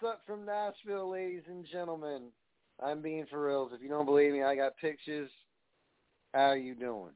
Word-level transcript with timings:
What's 0.00 0.14
up 0.14 0.22
from 0.26 0.46
Nashville, 0.46 1.10
ladies 1.10 1.42
and 1.46 1.66
gentlemen? 1.70 2.28
I'm 2.82 3.02
being 3.02 3.26
for 3.28 3.44
reals. 3.44 3.72
If 3.74 3.82
you 3.82 3.88
don't 3.90 4.06
believe 4.06 4.32
me, 4.32 4.42
I 4.42 4.54
got 4.54 4.76
pictures. 4.78 5.30
How 6.32 6.50
are 6.50 6.56
you 6.56 6.74
doing? 6.74 7.12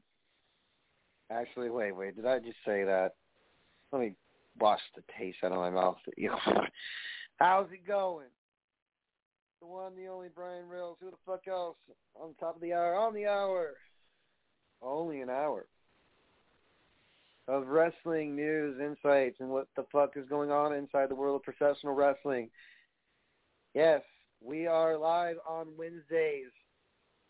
Actually, 1.31 1.71
wait, 1.71 1.95
wait. 1.95 2.15
Did 2.15 2.27
I 2.27 2.37
just 2.37 2.57
say 2.63 2.83
that? 2.83 3.15
Let 3.91 4.01
me 4.01 4.13
wash 4.59 4.81
the 4.95 5.01
taste 5.17 5.37
out 5.43 5.51
of 5.51 5.57
my 5.57 5.71
mouth. 5.71 5.97
You 6.17 6.31
how's 7.37 7.71
it 7.71 7.87
going? 7.87 8.27
The 9.61 9.67
one, 9.67 9.95
the 9.95 10.07
only 10.07 10.27
Brian 10.35 10.69
Rails. 10.69 10.97
Who 11.01 11.09
the 11.09 11.17
fuck 11.25 11.47
else? 11.47 11.77
On 12.13 12.35
top 12.39 12.55
of 12.55 12.61
the 12.61 12.73
hour. 12.73 12.95
On 12.95 13.15
the 13.15 13.25
hour. 13.25 13.71
Only 14.83 15.21
an 15.21 15.31
hour 15.31 15.65
of 17.47 17.67
wrestling 17.67 18.35
news, 18.35 18.79
insights, 18.79 19.37
and 19.39 19.49
what 19.49 19.67
the 19.75 19.85
fuck 19.91 20.17
is 20.17 20.27
going 20.29 20.51
on 20.51 20.73
inside 20.73 21.09
the 21.09 21.15
world 21.15 21.37
of 21.37 21.43
professional 21.43 21.95
wrestling. 21.95 22.49
Yes, 23.75 24.03
we 24.41 24.67
are 24.67 24.97
live 24.97 25.35
on 25.45 25.67
Wednesdays 25.77 26.49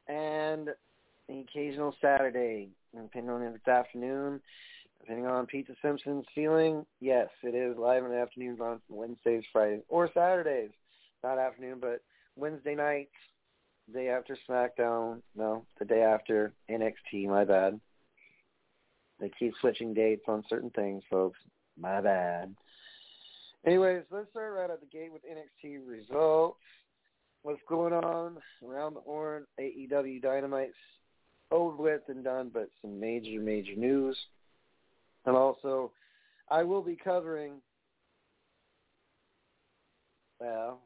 and 0.07 0.69
the 1.27 1.39
occasional 1.39 1.95
Saturday, 1.99 2.69
depending 2.93 3.31
on 3.31 3.41
if 3.41 3.55
it's 3.55 3.67
afternoon, 3.67 4.39
depending 4.99 5.25
on 5.25 5.47
Pizza 5.47 5.73
Simpson's 5.81 6.27
feeling. 6.35 6.85
Yes, 7.01 7.29
it 7.41 7.55
is 7.55 7.75
live 7.79 8.05
in 8.05 8.11
the 8.11 8.19
afternoons 8.19 8.59
on 8.61 8.79
Wednesdays, 8.89 9.43
Fridays, 9.51 9.81
or 9.89 10.07
Saturdays. 10.13 10.69
Not 11.23 11.39
afternoon, 11.39 11.79
but 11.81 12.03
Wednesday 12.35 12.75
nights, 12.75 13.15
day 13.91 14.09
after 14.09 14.37
SmackDown. 14.47 15.23
No, 15.35 15.65
the 15.79 15.85
day 15.85 16.03
after 16.03 16.53
NXT. 16.69 17.27
My 17.27 17.43
bad. 17.43 17.79
They 19.19 19.31
keep 19.39 19.55
switching 19.59 19.95
dates 19.95 20.25
on 20.27 20.43
certain 20.47 20.69
things, 20.69 21.01
folks. 21.09 21.39
My 21.75 22.01
bad. 22.01 22.55
Anyways, 23.65 24.03
let's 24.11 24.29
start 24.29 24.53
right 24.53 24.69
at 24.69 24.79
the 24.79 24.85
gate 24.85 25.11
with 25.11 25.23
NXT 25.23 25.79
results. 25.87 26.59
What's 27.41 27.61
going 27.67 27.93
on 27.93 28.37
around 28.67 28.95
the 28.95 29.01
horn? 29.01 29.45
AEW 29.59 30.21
Dynamite's 30.21 30.73
over 31.51 31.75
with 31.75 32.01
and 32.07 32.23
done, 32.23 32.51
but 32.53 32.69
some 32.81 32.99
major, 32.99 33.39
major 33.39 33.75
news. 33.75 34.17
And 35.25 35.35
also, 35.35 35.91
I 36.49 36.63
will 36.63 36.81
be 36.81 36.95
covering, 36.95 37.53
well, 40.39 40.81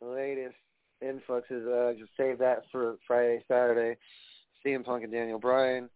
the 0.00 0.08
latest 0.08 0.56
influxes. 1.00 1.66
Uh, 1.66 1.92
just 1.98 2.12
save 2.16 2.38
that 2.38 2.64
for 2.70 2.96
Friday, 3.06 3.42
Saturday. 3.48 3.96
CM 4.64 4.84
Punk 4.84 5.04
and 5.04 5.12
Daniel 5.12 5.38
Bryan 5.38 5.88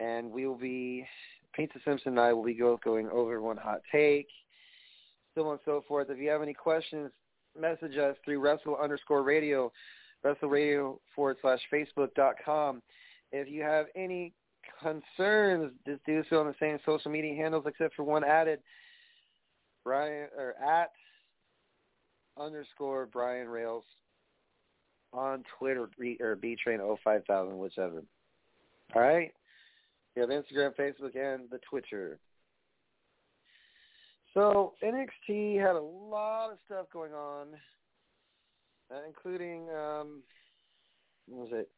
and 0.00 0.30
we 0.30 0.46
will 0.46 0.56
be 0.56 1.06
Pizza 1.52 1.78
Simpson 1.84 2.12
and 2.12 2.20
I 2.20 2.32
will 2.32 2.44
be 2.44 2.54
go, 2.54 2.78
going 2.82 3.08
over 3.08 3.40
one 3.40 3.56
hot 3.56 3.80
take, 3.90 4.28
so 5.34 5.46
on 5.46 5.52
and 5.52 5.60
so 5.64 5.84
forth. 5.86 6.10
If 6.10 6.18
you 6.18 6.28
have 6.30 6.42
any 6.42 6.54
questions, 6.54 7.10
message 7.58 7.96
us 7.96 8.16
through 8.24 8.40
Wrestle 8.40 8.76
underscore 8.76 9.22
Radio, 9.22 9.72
Wrestle 10.22 10.48
Radio 10.48 11.00
forward 11.14 11.36
slash 11.40 11.60
Facebook 11.72 12.14
dot 12.14 12.34
com. 12.44 12.82
If 13.32 13.48
you 13.48 13.62
have 13.62 13.86
any 13.96 14.32
concerns, 14.80 15.72
just 15.86 16.04
do 16.04 16.22
so 16.30 16.40
on 16.40 16.46
the 16.46 16.54
same 16.60 16.78
social 16.86 17.10
media 17.10 17.34
handles 17.34 17.64
except 17.66 17.94
for 17.94 18.04
one 18.04 18.24
added. 18.24 18.60
Brian 19.84 20.28
or 20.36 20.54
at 20.64 20.90
underscore 22.38 23.06
Brian 23.06 23.48
Rails 23.48 23.84
on 25.12 25.44
Twitter 25.58 25.88
or 26.20 26.36
B 26.36 26.56
Train 26.56 26.80
05000, 27.04 27.58
whichever. 27.58 28.02
All 28.94 29.02
right. 29.02 29.32
We 30.16 30.20
have 30.20 30.30
Instagram, 30.30 30.74
Facebook, 30.76 31.16
and 31.16 31.50
the 31.50 31.58
Twitter. 31.68 32.18
So 34.34 34.74
NXT 34.82 35.60
had 35.60 35.76
a 35.76 35.80
lot 35.80 36.50
of 36.50 36.58
stuff 36.66 36.86
going 36.92 37.12
on, 37.12 37.46
uh, 38.92 38.98
including 39.06 39.68
um, 39.70 40.22
what 41.28 41.48
was 41.48 41.50
it? 41.52 41.70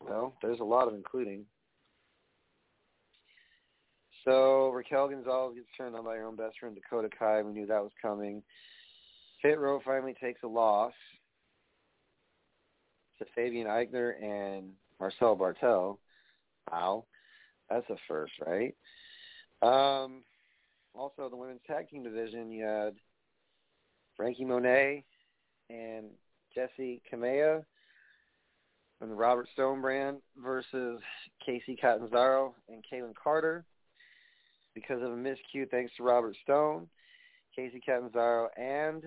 Well, 0.00 0.34
there's 0.40 0.60
a 0.60 0.64
lot 0.64 0.88
of 0.88 0.94
including. 0.94 1.44
So 4.24 4.70
Raquel 4.70 5.08
Gonzalez 5.08 5.56
gets 5.56 5.68
turned 5.76 5.94
on 5.94 6.04
by 6.04 6.16
her 6.16 6.24
own 6.24 6.36
best 6.36 6.58
friend 6.58 6.74
Dakota 6.74 7.08
Kai. 7.16 7.42
We 7.42 7.52
knew 7.52 7.66
that 7.66 7.82
was 7.82 7.92
coming. 8.00 8.42
Hit 9.42 9.58
Row 9.58 9.80
finally 9.84 10.14
takes 10.20 10.42
a 10.42 10.48
loss 10.48 10.94
to 13.18 13.26
Fabian 13.34 13.66
Aichner 13.66 14.20
and 14.22 14.70
Marcel 14.98 15.36
Barthel. 15.36 15.98
Wow, 16.72 17.04
that's 17.68 17.88
a 17.90 17.96
first, 18.08 18.32
right? 18.44 18.74
Um, 19.62 20.22
also, 20.98 21.28
the 21.28 21.36
women's 21.36 21.60
tag 21.66 21.88
team 21.88 22.02
division, 22.02 22.50
you 22.50 22.64
had 22.64 22.94
Franky 24.16 24.44
Monet 24.44 25.04
and 25.68 26.06
Jessi 26.56 27.00
Kamea 27.12 27.64
from 28.98 29.10
the 29.10 29.14
Robert 29.14 29.46
Stone 29.52 29.82
brand 29.82 30.18
versus 30.42 31.00
Kacy 31.46 31.78
Catanzaro 31.78 32.54
and 32.68 32.84
Kayden 32.90 33.12
Carter. 33.14 33.64
Because 34.74 35.02
of 35.02 35.12
a 35.12 35.16
miscue, 35.16 35.68
thanks 35.70 35.92
to 35.96 36.02
Robert 36.02 36.36
Stone, 36.42 36.88
Kacy 37.58 37.80
Catanzaro 37.84 38.48
and 38.56 39.02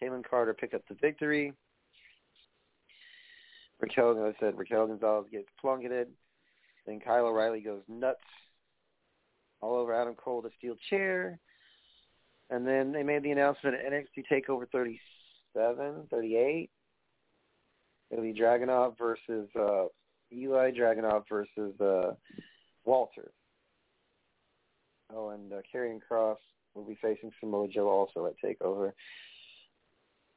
Kayden 0.00 0.24
Carter 0.28 0.54
pick 0.54 0.74
up 0.74 0.82
the 0.88 0.96
victory. 1.00 1.52
Raquel, 3.80 4.12
as 4.12 4.34
I 4.34 4.40
said, 4.40 4.58
Raquel 4.58 4.86
Gonzalez 4.86 5.26
gets 5.30 5.48
plunketed. 5.62 6.06
Then 6.86 7.00
Kyle 7.00 7.26
O'Reilly 7.26 7.60
goes 7.60 7.82
nuts 7.88 8.20
all 9.60 9.76
over 9.76 9.94
Adam 9.94 10.14
Cole, 10.14 10.42
the 10.42 10.50
steel 10.58 10.76
chair. 10.88 11.38
And 12.50 12.66
then 12.66 12.92
they 12.92 13.02
made 13.02 13.22
the 13.22 13.30
announcement 13.30 13.76
at 13.76 13.92
NXT 13.92 14.24
TakeOver 14.30 14.68
37, 14.70 16.08
38. 16.10 16.70
It'll 18.10 18.24
be 18.24 18.34
Dragunov 18.34 18.98
versus 18.98 19.48
uh, 19.58 19.84
Eli 20.32 20.72
Dragunov 20.72 21.24
versus 21.28 21.80
uh, 21.80 22.14
Walter. 22.84 23.30
Oh, 25.14 25.30
and 25.30 25.52
uh, 25.52 25.56
Karrion 25.72 26.00
Kross 26.10 26.36
will 26.74 26.84
be 26.84 26.98
facing 27.00 27.30
Samoa 27.40 27.68
Joe 27.68 27.88
also 27.88 28.26
at 28.26 28.34
TakeOver. 28.44 28.92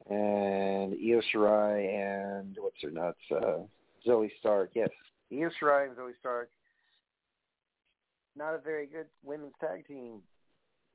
And 0.09 0.93
Io 0.93 1.21
Shirai 1.33 2.33
and 2.33 2.57
what's 2.59 2.81
her 2.81 2.91
nuts? 2.91 3.19
Uh, 3.31 3.59
Zoey 4.05 4.29
Stark. 4.39 4.71
Yes, 4.75 4.89
Io 5.31 5.49
Shirai 5.61 5.87
and 5.87 5.97
Zoey 5.97 6.11
Stark, 6.19 6.49
not 8.37 8.55
a 8.55 8.59
very 8.59 8.87
good 8.87 9.07
women's 9.23 9.53
tag 9.59 9.87
team. 9.87 10.21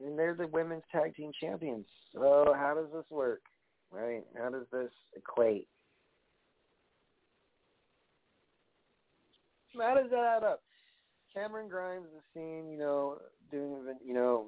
And 0.04 0.18
they're 0.18 0.34
the 0.34 0.46
women's 0.46 0.84
tag 0.92 1.16
team 1.16 1.32
champions. 1.40 1.86
So 2.12 2.54
how 2.56 2.74
does 2.74 2.92
this 2.92 3.04
work? 3.10 3.42
Right? 3.90 4.24
How 4.36 4.50
does 4.50 4.66
this 4.72 4.90
equate? 5.16 5.66
How 9.76 9.94
does 9.94 10.10
that 10.10 10.36
add 10.38 10.44
up? 10.44 10.62
Cameron 11.34 11.68
Grimes 11.68 12.06
is 12.16 12.22
seen, 12.34 12.70
you 12.70 12.78
know, 12.78 13.18
doing, 13.50 13.84
you 14.04 14.14
know, 14.14 14.46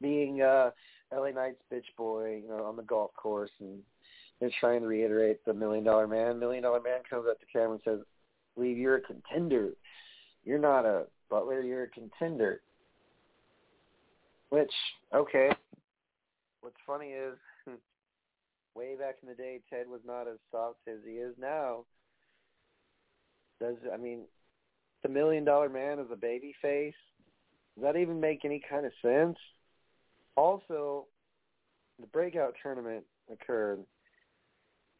being 0.00 0.42
uh 0.42 0.70
LA 1.12 1.30
Knight's 1.30 1.62
bitch 1.72 1.84
boy, 1.96 2.40
you 2.42 2.48
know, 2.48 2.64
on 2.64 2.76
the 2.76 2.82
golf 2.82 3.12
course 3.14 3.50
and 3.60 3.80
and 4.40 4.52
trying 4.60 4.82
to 4.82 4.86
reiterate 4.86 5.44
the 5.44 5.54
million 5.54 5.84
dollar 5.84 6.06
man. 6.06 6.38
Million 6.38 6.62
dollar 6.62 6.80
man 6.80 7.00
comes 7.08 7.26
up 7.28 7.40
to 7.40 7.46
Cameron 7.52 7.80
and 7.84 7.98
says, 7.98 8.06
believe 8.54 8.78
you're 8.78 8.96
a 8.96 9.00
contender. 9.00 9.70
You're 10.44 10.58
not 10.58 10.84
a 10.84 11.06
butler, 11.30 11.62
you're 11.62 11.84
a 11.84 11.88
contender. 11.88 12.60
Which, 14.50 14.72
okay. 15.14 15.50
What's 16.60 16.76
funny 16.86 17.08
is 17.08 17.36
way 18.74 18.96
back 18.98 19.16
in 19.22 19.28
the 19.28 19.34
day, 19.34 19.60
Ted 19.70 19.88
was 19.88 20.00
not 20.06 20.28
as 20.28 20.38
soft 20.50 20.78
as 20.88 20.98
he 21.06 21.14
is 21.14 21.34
now. 21.38 21.84
Does 23.60 23.76
I 23.92 23.96
mean, 23.96 24.22
the 25.02 25.08
Million 25.08 25.44
Dollar 25.44 25.68
Man 25.68 25.98
as 25.98 26.06
a 26.12 26.16
baby 26.16 26.54
face? 26.62 26.94
Does 27.74 27.84
that 27.84 27.98
even 27.98 28.20
make 28.20 28.44
any 28.44 28.60
kind 28.68 28.86
of 28.86 28.92
sense? 29.02 29.36
Also, 30.36 31.06
the 32.00 32.06
breakout 32.06 32.54
tournament 32.62 33.04
occurred, 33.32 33.80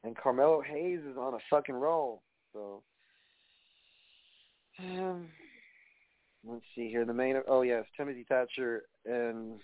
and 0.05 0.17
Carmelo 0.17 0.61
Hayes 0.61 1.01
is 1.09 1.17
on 1.17 1.35
a 1.35 1.39
fucking 1.51 1.75
roll. 1.75 2.23
So, 2.53 2.83
um, 4.81 5.29
let's 6.49 6.65
see 6.75 6.89
here. 6.89 7.05
The 7.05 7.15
main. 7.15 7.37
Oh 7.47 7.63
yes, 7.63 7.85
Timothy 7.97 8.25
Thatcher 8.29 8.85
and 9.05 9.61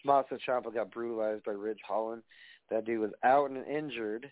Tommaso 0.00 0.38
Ciampa 0.46 0.72
got 0.72 0.90
brutalized 0.90 1.44
by 1.44 1.52
Ridge 1.52 1.80
Holland. 1.86 2.22
That 2.70 2.84
dude 2.84 3.00
was 3.00 3.10
out 3.22 3.50
and 3.50 3.66
injured 3.66 4.30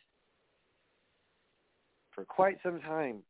for 2.14 2.24
quite 2.24 2.58
some 2.62 2.80
time. 2.80 3.22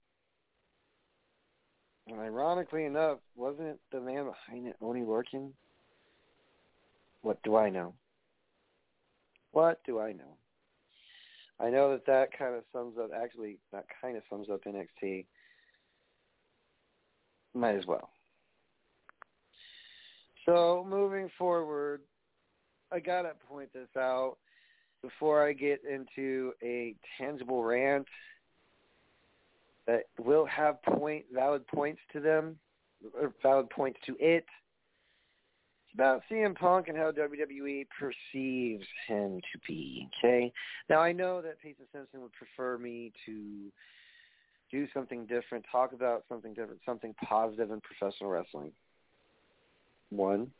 And 2.06 2.18
ironically 2.18 2.84
enough, 2.84 3.18
wasn't 3.36 3.68
it 3.68 3.80
the 3.92 4.00
man 4.00 4.24
behind 4.24 4.66
it 4.66 4.76
only 4.80 5.02
working? 5.02 5.52
What 7.22 7.42
do 7.42 7.56
I 7.56 7.70
know? 7.70 7.94
What 9.52 9.80
do 9.84 10.00
I 10.00 10.12
know? 10.12 10.36
I 11.60 11.68
know 11.68 11.90
that 11.90 12.06
that 12.06 12.36
kind 12.36 12.54
of 12.54 12.64
sums 12.72 12.96
up, 12.98 13.10
actually, 13.14 13.58
that 13.72 13.84
kind 14.00 14.16
of 14.16 14.22
sums 14.30 14.48
up 14.50 14.64
NXT. 14.64 15.26
Might 17.54 17.76
as 17.76 17.86
well. 17.86 18.10
So, 20.46 20.86
moving 20.88 21.30
forward, 21.38 22.00
I 22.92 23.00
got 23.00 23.22
to 23.22 23.32
point 23.48 23.72
this 23.72 23.88
out 23.96 24.36
before 25.02 25.46
I 25.46 25.52
get 25.52 25.80
into 25.84 26.52
a 26.62 26.94
tangible 27.18 27.62
rant 27.62 28.06
that 29.86 30.04
will 30.18 30.46
have 30.46 30.82
point 30.82 31.24
valid 31.32 31.66
points 31.66 32.00
to 32.12 32.20
them 32.20 32.56
or 33.20 33.32
valid 33.42 33.70
points 33.70 33.98
to 34.06 34.16
it. 34.20 34.44
It's 35.86 35.94
about 35.94 36.22
CM 36.30 36.54
Punk 36.54 36.88
and 36.88 36.96
how 36.96 37.10
WWE 37.10 37.86
perceives 37.98 38.86
him 39.08 39.40
to 39.52 39.58
be. 39.66 40.08
Okay. 40.18 40.52
Now 40.88 41.00
I 41.00 41.12
know 41.12 41.42
that 41.42 41.60
Pizza 41.60 41.82
Simpson 41.92 42.20
would 42.20 42.32
prefer 42.32 42.78
me 42.78 43.12
to 43.26 43.72
do 44.70 44.86
something 44.94 45.26
different, 45.26 45.64
talk 45.70 45.92
about 45.92 46.24
something 46.28 46.54
different, 46.54 46.80
something 46.86 47.14
positive 47.24 47.70
in 47.70 47.80
professional 47.80 48.30
wrestling. 48.30 48.72
One, 50.10 50.50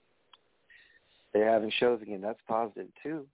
they're 1.32 1.50
having 1.50 1.72
shows 1.78 2.02
again. 2.02 2.20
That's 2.20 2.40
positive. 2.48 2.88
Two, 3.02 3.26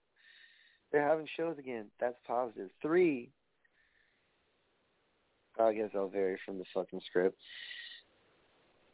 they're 0.91 1.07
having 1.07 1.27
shows 1.35 1.57
again. 1.57 1.85
That's 1.99 2.17
positive. 2.25 2.69
Three, 2.81 3.29
I 5.59 5.73
guess 5.73 5.89
I'll 5.95 6.07
vary 6.07 6.37
from 6.45 6.59
the 6.59 6.65
fucking 6.73 7.01
script. 7.07 7.37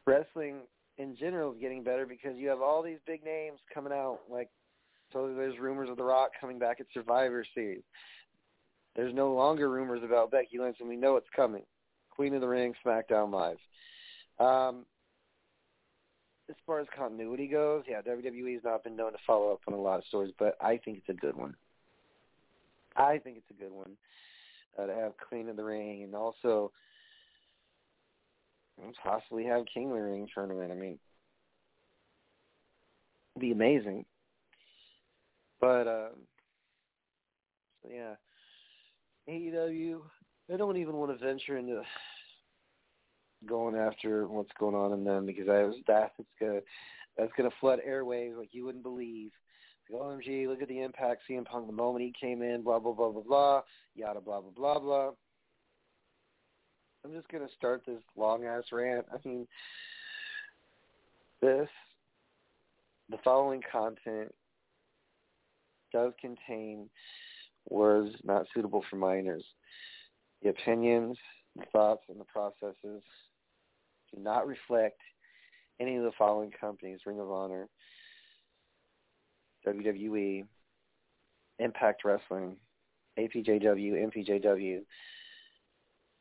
Wrestling 0.06 0.62
in 0.98 1.16
general 1.16 1.54
is 1.54 1.60
getting 1.60 1.84
better 1.84 2.06
because 2.06 2.38
you 2.38 2.48
have 2.50 2.62
all 2.62 2.82
these 2.82 3.00
big 3.06 3.24
names 3.24 3.60
coming 3.74 3.94
out. 3.94 4.20
Like, 4.30 4.50
so 5.12 5.34
there's 5.36 5.60
rumors 5.60 5.90
of 5.90 5.98
The 5.98 6.04
Rock 6.04 6.32
coming 6.40 6.60
back 6.60 6.80
at 6.80 6.88
Survivor 6.94 7.46
Series. 7.54 7.84
There's 8.96 9.14
no 9.14 9.34
longer 9.34 9.70
rumors 9.70 10.02
about 10.04 10.32
Becky 10.32 10.60
Lynch, 10.60 10.78
and 10.80 10.90
we 10.90 10.96
know 10.96 11.16
it's 11.16 11.28
coming. 11.36 11.64
Queen 12.16 12.34
of 12.34 12.42
the 12.42 12.48
Ring, 12.48 12.74
SmackDown 12.86 13.32
Live. 13.32 13.58
Um, 14.40 14.86
as 16.50 16.56
far 16.66 16.80
as 16.80 16.88
continuity 16.96 17.48
goes, 17.48 17.84
yeah, 17.88 18.02
WWE 18.02 18.54
has 18.54 18.64
not 18.64 18.84
been 18.84 18.96
known 18.96 19.14
to 19.14 19.18
follow 19.26 19.52
up 19.54 19.62
on 19.68 19.74
a 19.74 19.82
lot 19.82 20.00
of 20.00 20.06
stories, 20.06 20.34
but 20.38 20.56
I 20.62 20.78
think 20.78 20.98
it's 21.00 21.10
a 21.10 21.20
good 21.20 21.36
one. 21.36 21.56
I 22.96 23.18
think 23.18 23.38
it's 23.38 23.50
a 23.50 23.62
good 23.62 23.72
one 23.72 23.92
uh, 24.78 24.86
to 24.86 24.94
have 24.94 25.14
Queen 25.18 25.50
of 25.50 25.56
the 25.56 25.64
Ring 25.64 26.04
and 26.04 26.16
also 26.16 26.72
possibly 29.04 29.46
have 29.46 29.66
King 29.74 29.90
of 29.90 29.98
the 29.98 30.04
Ring 30.04 30.28
tournament. 30.34 30.72
I 30.72 30.76
mean, 30.76 31.00
it'd 33.36 33.42
be 33.42 33.52
amazing. 33.52 34.06
But 35.60 35.88
uh, 35.88 36.10
so 37.82 37.90
yeah, 37.90 38.16
AEW. 39.30 40.02
I 40.54 40.58
don't 40.58 40.78
even 40.78 40.98
want 40.98 41.18
to 41.18 41.26
venture 41.26 41.58
into 41.58 41.82
going 43.48 43.76
after 43.76 44.28
what's 44.28 44.52
going 44.60 44.76
on 44.76 44.94
in 44.94 45.04
them 45.04 45.26
because 45.26 45.50
I 45.50 45.64
was 45.64 45.76
that 45.88 46.12
it's 46.20 46.30
gonna 46.40 46.60
that's 47.18 47.32
gonna 47.36 47.50
flood 47.60 47.80
airwaves 47.88 48.38
like 48.38 48.50
you 48.52 48.64
wouldn't 48.64 48.84
believe. 48.84 49.32
Like, 49.90 50.02
OMG, 50.02 50.48
look 50.48 50.62
at 50.62 50.68
the 50.68 50.82
impact 50.82 51.24
CM 51.30 51.46
Punk 51.46 51.68
the 51.68 51.74
moment 51.74 52.06
he 52.06 52.14
came 52.20 52.42
in, 52.42 52.62
blah 52.62 52.80
blah 52.80 52.94
blah 52.94 53.10
blah 53.10 53.24
blah, 53.24 53.62
yada 53.96 54.22
blah 54.22 54.42
blah 54.42 54.52
blah 54.52 54.80
blah. 54.80 55.12
I'm 57.04 57.14
just 57.14 57.28
gonna 57.30 57.50
start 57.58 57.82
this 57.88 58.02
long 58.16 58.46
ass 58.46 58.64
rant. 58.72 59.08
I 59.12 59.28
mean 59.28 59.48
this 61.42 61.68
the 63.10 63.18
following 63.24 63.62
content 63.72 64.34
does 65.92 66.14
contain 66.22 66.90
words 67.70 68.16
not 68.24 68.46
suitable 68.54 68.84
for 68.90 68.98
minors. 68.98 69.44
The 70.44 70.50
opinions, 70.50 71.18
the 71.56 71.64
thoughts, 71.72 72.04
and 72.10 72.20
the 72.20 72.26
processes 72.26 73.02
do 74.14 74.22
not 74.22 74.46
reflect 74.46 75.00
any 75.80 75.96
of 75.96 76.04
the 76.04 76.12
following 76.18 76.52
companies, 76.52 77.00
Ring 77.06 77.20
of 77.20 77.32
Honor, 77.32 77.68
WWE, 79.66 80.46
Impact 81.60 82.04
Wrestling, 82.04 82.58
APJW, 83.18 84.10
MPJW. 84.12 84.82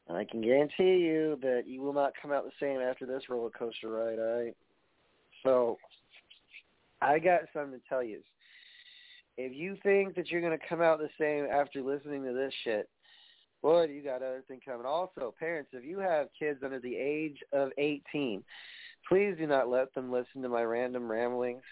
And 0.09 0.17
I 0.17 0.25
can 0.25 0.41
guarantee 0.41 0.99
you 1.05 1.39
that 1.43 1.65
you 1.67 1.81
will 1.81 1.93
not 1.93 2.13
come 2.21 2.33
out 2.33 2.45
the 2.45 2.51
same 2.61 2.81
after 2.81 3.07
this 3.07 3.29
roller 3.29 3.51
coaster 3.51 3.89
ride, 3.89 4.19
all 4.19 4.45
right? 4.45 4.57
So, 5.43 5.79
I 7.01 7.19
got 7.19 7.41
something 7.53 7.81
to 7.81 7.89
tell 7.89 8.03
you. 8.03 8.21
If 9.37 9.53
you 9.55 9.77
think 9.83 10.15
that 10.15 10.31
you're 10.31 10.41
going 10.41 10.57
to 10.57 10.69
come 10.69 10.81
out 10.81 10.99
the 10.99 11.09
same 11.19 11.47
after 11.47 11.83
listening 11.83 12.25
to 12.25 12.33
this 12.33 12.53
shit, 12.63 12.89
boy, 13.62 13.85
you 13.85 14.03
got 14.03 14.17
other 14.17 14.43
thing 14.49 14.61
coming. 14.64 14.87
Also, 14.87 15.32
parents, 15.38 15.70
if 15.73 15.85
you 15.85 15.99
have 15.99 16.29
kids 16.38 16.61
under 16.64 16.81
the 16.81 16.97
age 16.97 17.38
of 17.53 17.70
18, 17.79 18.43
please 19.09 19.35
do 19.38 19.47
not 19.47 19.69
let 19.69 19.94
them 19.94 20.12
listen 20.12 20.43
to 20.43 20.49
my 20.49 20.62
random 20.62 21.11
ramblings 21.11 21.62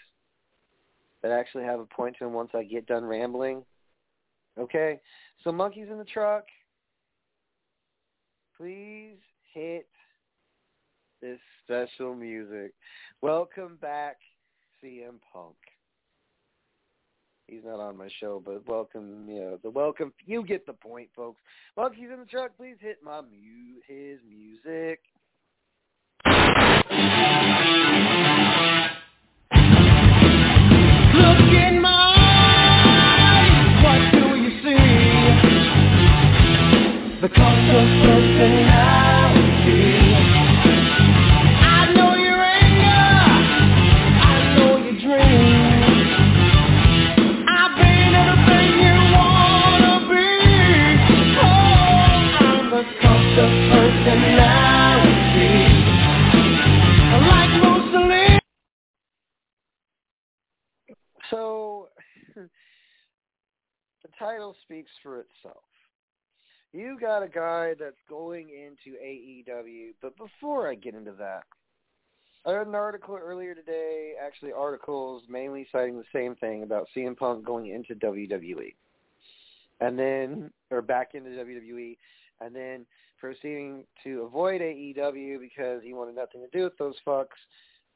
that 1.21 1.31
actually 1.31 1.63
have 1.63 1.79
a 1.79 1.85
point 1.85 2.15
to 2.17 2.25
them 2.25 2.33
once 2.33 2.51
I 2.53 2.63
get 2.63 2.87
done 2.87 3.05
rambling. 3.05 3.63
Okay? 4.57 4.99
So 5.43 5.51
monkeys 5.51 5.87
in 5.91 5.97
the 5.97 6.05
truck, 6.05 6.45
please 8.57 9.17
hit 9.53 9.87
this 11.21 11.39
special 11.63 12.15
music. 12.15 12.73
Welcome 13.21 13.77
back, 13.81 14.17
CM 14.83 15.19
Punk. 15.31 15.55
He's 17.51 17.65
not 17.65 17.81
on 17.81 17.97
my 17.97 18.07
show, 18.21 18.41
but 18.45 18.65
welcome, 18.65 19.25
you 19.27 19.41
know, 19.41 19.59
the 19.61 19.69
welcome. 19.69 20.13
You 20.25 20.41
get 20.45 20.65
the 20.65 20.71
point, 20.71 21.09
folks. 21.13 21.41
Monkeys 21.75 22.07
in 22.09 22.17
the 22.21 22.25
truck, 22.25 22.55
please 22.55 22.77
hit 22.79 22.99
my 23.03 23.19
mu- 23.19 23.81
his 23.85 24.19
music. 24.25 25.01
The 37.21 37.29
Cult 37.29 37.59
of 37.69 37.87
Personality. 38.01 39.10
So, 61.31 61.89
the 62.35 62.49
title 64.19 64.55
speaks 64.63 64.91
for 65.01 65.21
itself 65.21 65.63
you 66.73 66.97
got 66.99 67.23
a 67.23 67.27
guy 67.27 67.73
that's 67.79 67.99
going 68.07 68.49
into 68.49 68.97
AEW. 68.97 69.93
But 70.01 70.15
before 70.17 70.69
I 70.69 70.75
get 70.75 70.95
into 70.95 71.11
that, 71.13 71.43
I 72.45 72.53
read 72.53 72.67
an 72.67 72.75
article 72.75 73.19
earlier 73.21 73.53
today, 73.53 74.13
actually 74.23 74.51
articles 74.51 75.23
mainly 75.29 75.67
citing 75.71 75.97
the 75.97 76.03
same 76.13 76.35
thing 76.35 76.63
about 76.63 76.87
CM 76.95 77.15
Punk 77.15 77.45
going 77.45 77.67
into 77.67 77.93
WWE. 77.95 78.73
And 79.79 79.97
then, 79.97 80.51
or 80.69 80.81
back 80.81 81.13
into 81.13 81.29
WWE, 81.31 81.97
and 82.39 82.55
then 82.55 82.85
proceeding 83.19 83.83
to 84.03 84.23
avoid 84.23 84.61
AEW 84.61 85.39
because 85.39 85.81
he 85.83 85.93
wanted 85.93 86.15
nothing 86.15 86.41
to 86.41 86.57
do 86.57 86.63
with 86.63 86.77
those 86.77 86.95
fucks 87.05 87.37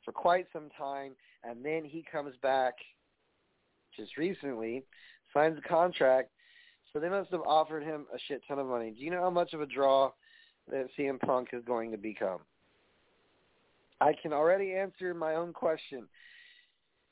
for 0.03 0.11
quite 0.11 0.47
some 0.53 0.69
time. 0.77 1.13
And 1.43 1.63
then 1.63 1.83
he 1.83 2.03
comes 2.11 2.35
back 2.41 2.75
just 3.97 4.17
recently, 4.17 4.83
signs 5.33 5.57
a 5.57 5.67
contract. 5.67 6.29
So 6.91 6.99
they 6.99 7.09
must 7.09 7.31
have 7.31 7.41
offered 7.41 7.83
him 7.83 8.05
a 8.13 8.17
shit 8.27 8.41
ton 8.47 8.59
of 8.59 8.67
money. 8.67 8.91
Do 8.91 9.03
you 9.03 9.11
know 9.11 9.21
how 9.21 9.29
much 9.29 9.53
of 9.53 9.61
a 9.61 9.65
draw 9.65 10.11
that 10.71 10.87
CM 10.97 11.19
Punk 11.19 11.49
is 11.51 11.63
going 11.65 11.91
to 11.91 11.97
become? 11.97 12.39
I 13.99 14.13
can 14.21 14.33
already 14.33 14.73
answer 14.73 15.13
my 15.13 15.35
own 15.35 15.53
question. 15.53 16.07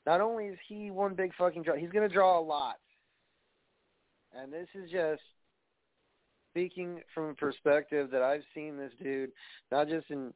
Not 0.06 0.20
only 0.20 0.46
is 0.46 0.58
he 0.68 0.90
one 0.90 1.14
big 1.14 1.34
fucking 1.36 1.62
draw, 1.62 1.76
he's 1.76 1.90
going 1.90 2.08
to 2.08 2.14
draw 2.14 2.38
a 2.38 2.40
lot. 2.40 2.76
And 4.36 4.52
this 4.52 4.68
is 4.74 4.90
just 4.90 5.22
speaking 6.50 7.00
from 7.14 7.30
a 7.30 7.34
perspective 7.34 8.10
that 8.10 8.22
I've 8.22 8.42
seen 8.54 8.76
this 8.76 8.92
dude, 9.02 9.30
not 9.72 9.88
just 9.88 10.10
in 10.10 10.32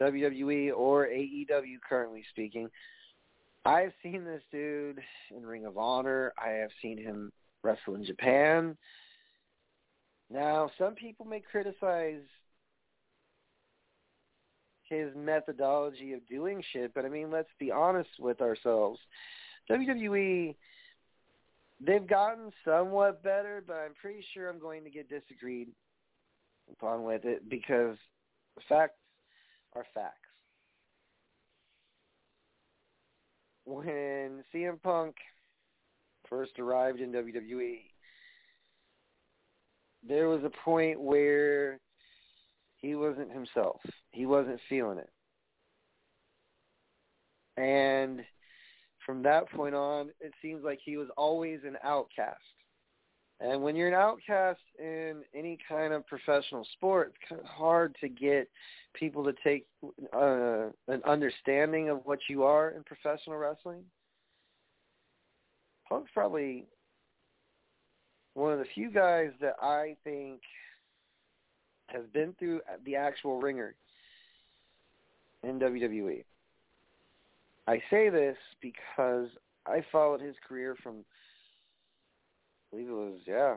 WWE 0.00 0.72
or 0.76 1.06
AEW 1.06 1.76
currently 1.86 2.24
speaking. 2.30 2.68
I've 3.64 3.92
seen 4.02 4.24
this 4.24 4.42
dude 4.52 5.00
in 5.34 5.46
Ring 5.46 5.64
of 5.64 5.78
Honor. 5.78 6.32
I 6.38 6.50
have 6.50 6.70
seen 6.82 6.98
him 6.98 7.32
wrestle 7.62 7.94
in 7.94 8.04
Japan. 8.04 8.76
Now, 10.30 10.70
some 10.78 10.94
people 10.94 11.24
may 11.24 11.40
criticize 11.40 12.22
his 14.88 15.10
methodology 15.16 16.12
of 16.12 16.26
doing 16.28 16.62
shit, 16.72 16.92
but 16.94 17.06
I 17.06 17.08
mean, 17.08 17.30
let's 17.30 17.48
be 17.58 17.70
honest 17.70 18.10
with 18.18 18.42
ourselves. 18.42 19.00
WWE, 19.70 20.54
they've 21.80 22.06
gotten 22.06 22.50
somewhat 22.66 23.22
better, 23.22 23.64
but 23.66 23.76
I'm 23.76 23.94
pretty 24.00 24.24
sure 24.34 24.50
I'm 24.50 24.58
going 24.58 24.84
to 24.84 24.90
get 24.90 25.08
disagreed 25.08 25.68
upon 26.70 27.04
with 27.04 27.24
it 27.24 27.48
because 27.48 27.96
facts 28.68 28.98
are 29.74 29.86
facts. 29.94 30.23
When 33.64 34.44
CM 34.54 34.80
Punk 34.82 35.16
first 36.28 36.58
arrived 36.58 37.00
in 37.00 37.12
WWE, 37.12 37.80
there 40.06 40.28
was 40.28 40.42
a 40.44 40.50
point 40.64 41.00
where 41.00 41.80
he 42.76 42.94
wasn't 42.94 43.32
himself. 43.32 43.80
He 44.10 44.26
wasn't 44.26 44.60
feeling 44.68 44.98
it. 44.98 45.10
And 47.56 48.20
from 49.06 49.22
that 49.22 49.48
point 49.50 49.74
on, 49.74 50.10
it 50.20 50.32
seems 50.42 50.62
like 50.64 50.80
he 50.84 50.96
was 50.96 51.08
always 51.16 51.60
an 51.66 51.76
outcast. 51.82 52.40
And 53.40 53.62
when 53.62 53.74
you're 53.76 53.88
an 53.88 53.94
outcast 53.94 54.60
in 54.78 55.22
any 55.34 55.58
kind 55.68 55.92
of 55.92 56.06
professional 56.06 56.66
sport, 56.72 57.14
it's 57.14 57.28
kind 57.28 57.40
of 57.40 57.46
hard 57.46 57.96
to 58.00 58.08
get 58.08 58.48
people 58.94 59.24
to 59.24 59.34
take 59.42 59.66
uh, 60.12 60.68
an 60.88 61.02
understanding 61.04 61.90
of 61.90 62.00
what 62.04 62.20
you 62.28 62.44
are 62.44 62.70
in 62.70 62.84
professional 62.84 63.36
wrestling. 63.36 63.82
Punk's 65.88 66.10
probably 66.14 66.64
one 68.34 68.52
of 68.52 68.58
the 68.58 68.66
few 68.74 68.90
guys 68.90 69.30
that 69.40 69.56
I 69.60 69.96
think 70.04 70.40
has 71.88 72.04
been 72.12 72.34
through 72.38 72.60
the 72.84 72.96
actual 72.96 73.40
ringer 73.40 73.74
in 75.42 75.58
WWE. 75.58 76.24
I 77.66 77.82
say 77.90 78.10
this 78.10 78.36
because 78.60 79.28
I 79.66 79.84
followed 79.90 80.20
his 80.20 80.34
career 80.46 80.76
from, 80.82 81.04
believe 82.74 82.88
it 82.88 82.92
was, 82.92 83.20
yeah, 83.26 83.54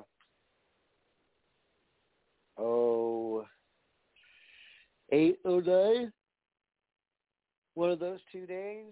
oh, 2.59 3.45
eight 5.11 5.39
oh 5.43 5.59
nine. 5.59 6.11
One 7.73 7.91
of 7.91 7.99
those 7.99 8.19
two 8.31 8.45
days, 8.45 8.85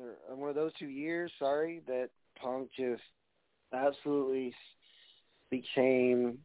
or 0.00 0.16
uh, 0.30 0.36
one 0.36 0.48
of 0.48 0.56
those 0.56 0.72
two 0.78 0.88
years, 0.88 1.30
sorry, 1.38 1.82
that 1.86 2.10
Punk 2.40 2.68
just 2.76 3.02
absolutely 3.72 4.52
became 5.50 6.38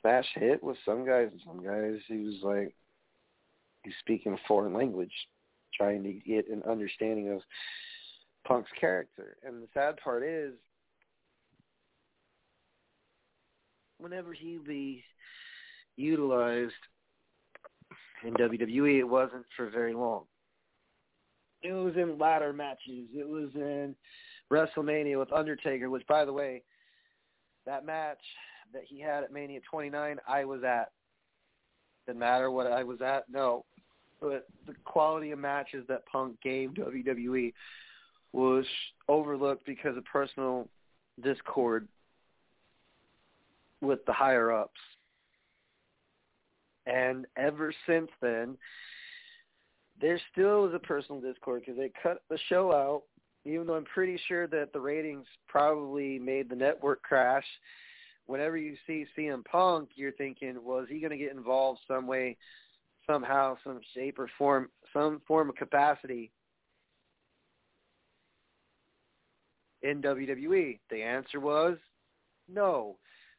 smash 0.00 0.26
hit 0.34 0.62
with 0.62 0.76
some 0.84 1.06
guys 1.06 1.28
and 1.30 1.40
some 1.46 1.62
guys 1.62 2.00
he 2.08 2.16
was 2.18 2.36
like 2.42 2.74
he's 3.84 3.94
speaking 4.00 4.32
a 4.32 4.48
foreign 4.48 4.74
language, 4.74 5.12
trying 5.74 6.02
to 6.02 6.12
get 6.12 6.48
an 6.50 6.62
understanding 6.68 7.32
of 7.32 7.40
Punk's 8.46 8.70
character. 8.78 9.36
And 9.44 9.62
the 9.62 9.68
sad 9.74 9.96
part 10.02 10.22
is 10.22 10.54
whenever 13.98 14.32
he 14.32 14.58
be 14.58 15.04
utilized 15.96 16.72
in 18.24 18.34
WWE 18.34 18.98
it 18.98 19.04
wasn't 19.04 19.44
for 19.56 19.70
very 19.70 19.94
long. 19.94 20.24
It 21.62 21.72
was 21.72 21.94
in 21.96 22.18
ladder 22.18 22.52
matches. 22.52 23.08
It 23.14 23.28
was 23.28 23.50
in 23.54 23.94
WrestleMania 24.50 25.18
with 25.18 25.32
Undertaker, 25.32 25.90
which 25.90 26.06
by 26.06 26.24
the 26.24 26.32
way, 26.32 26.62
that 27.66 27.84
match 27.84 28.20
that 28.72 28.82
he 28.86 29.00
had 29.00 29.24
at 29.24 29.32
Mania 29.32 29.60
29, 29.70 30.18
I 30.26 30.44
was 30.44 30.62
at. 30.64 30.90
Didn't 32.06 32.20
matter 32.20 32.50
what 32.50 32.66
I 32.66 32.82
was 32.82 33.00
at, 33.02 33.24
no. 33.30 33.64
But 34.20 34.46
the 34.66 34.74
quality 34.84 35.30
of 35.32 35.38
matches 35.38 35.84
that 35.88 36.06
Punk 36.06 36.40
gave 36.42 36.70
WWE 36.70 37.52
was 38.32 38.64
overlooked 39.08 39.66
because 39.66 39.96
of 39.96 40.04
personal 40.04 40.68
discord 41.22 41.88
with 43.80 44.04
the 44.06 44.12
higher 44.12 44.52
ups. 44.52 44.80
And 46.86 47.26
ever 47.36 47.72
since 47.86 48.10
then, 48.20 48.56
there 50.00 50.20
still 50.32 50.66
is 50.66 50.74
a 50.74 50.78
personal 50.78 51.20
discord 51.20 51.60
because 51.60 51.78
they 51.78 51.92
cut 52.02 52.22
the 52.30 52.38
show 52.48 52.72
out. 52.72 53.02
Even 53.44 53.66
though 53.66 53.74
I'm 53.74 53.84
pretty 53.84 54.20
sure 54.28 54.46
that 54.48 54.72
the 54.72 54.80
ratings 54.80 55.26
probably 55.48 56.18
made 56.18 56.50
the 56.50 56.56
network 56.56 57.02
crash 57.02 57.44
whenever 58.30 58.56
you 58.56 58.76
see 58.86 59.06
CM 59.18 59.44
Punk, 59.44 59.90
you're 59.96 60.12
thinking, 60.12 60.56
well, 60.62 60.78
is 60.78 60.88
he 60.88 61.00
going 61.00 61.10
to 61.10 61.16
get 61.16 61.32
involved 61.32 61.80
some 61.88 62.06
way, 62.06 62.36
somehow, 63.04 63.56
some 63.64 63.80
shape 63.92 64.20
or 64.20 64.30
form, 64.38 64.68
some 64.92 65.20
form 65.26 65.48
of 65.50 65.56
capacity 65.56 66.30
in 69.82 70.02
WWE? 70.02 70.78
The 70.90 71.02
answer 71.02 71.40
was 71.40 71.76
no, 72.52 72.96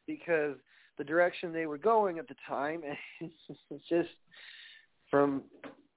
because 0.08 0.56
the 0.98 1.04
direction 1.04 1.52
they 1.52 1.66
were 1.66 1.78
going 1.78 2.20
at 2.20 2.28
the 2.28 2.36
time, 2.48 2.82
it's 3.22 3.88
just 3.90 4.10
from 5.10 5.44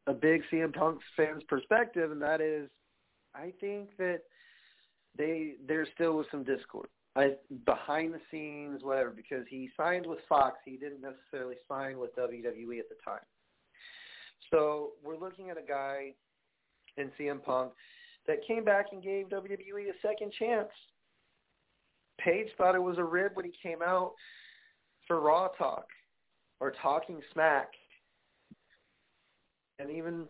a 0.07 0.13
big 0.13 0.43
CM 0.53 0.75
Punk 0.75 1.01
fan's 1.17 1.43
perspective, 1.45 2.11
and 2.13 2.21
that 2.23 2.41
is, 2.41 2.69
I 3.35 3.53
think 3.61 3.91
that 3.99 4.21
they 5.17 5.55
there 5.67 5.87
still 5.95 6.15
was 6.15 6.27
some 6.31 6.45
discord. 6.45 6.89
I, 7.17 7.35
behind 7.65 8.13
the 8.13 8.21
scenes, 8.31 8.83
whatever, 8.83 9.11
because 9.11 9.45
he 9.49 9.71
signed 9.77 10.05
with 10.05 10.19
Fox. 10.29 10.57
He 10.65 10.73
didn't 10.73 11.01
necessarily 11.01 11.55
sign 11.69 11.99
with 11.99 12.15
WWE 12.17 12.81
at 12.81 12.89
the 12.89 12.97
time. 13.05 13.23
So 14.51 14.91
we're 15.03 15.17
looking 15.17 15.51
at 15.51 15.57
a 15.57 15.63
guy 15.63 16.13
in 16.97 17.11
CM 17.19 17.43
Punk 17.43 17.73
that 18.27 18.47
came 18.47 18.65
back 18.65 18.87
and 18.93 19.03
gave 19.03 19.29
WWE 19.29 19.89
a 19.89 20.07
second 20.07 20.33
chance. 20.39 20.69
Paige 22.19 22.49
thought 22.57 22.75
it 22.75 22.83
was 22.83 22.99
a 22.99 23.05
rib 23.05 23.33
when 23.35 23.45
he 23.45 23.53
came 23.63 23.83
out 23.85 24.13
for 25.07 25.21
Raw 25.21 25.49
Talk 25.49 25.87
or 26.61 26.73
Talking 26.83 27.21
Smack. 27.33 27.69
And 29.79 29.91
even 29.91 30.25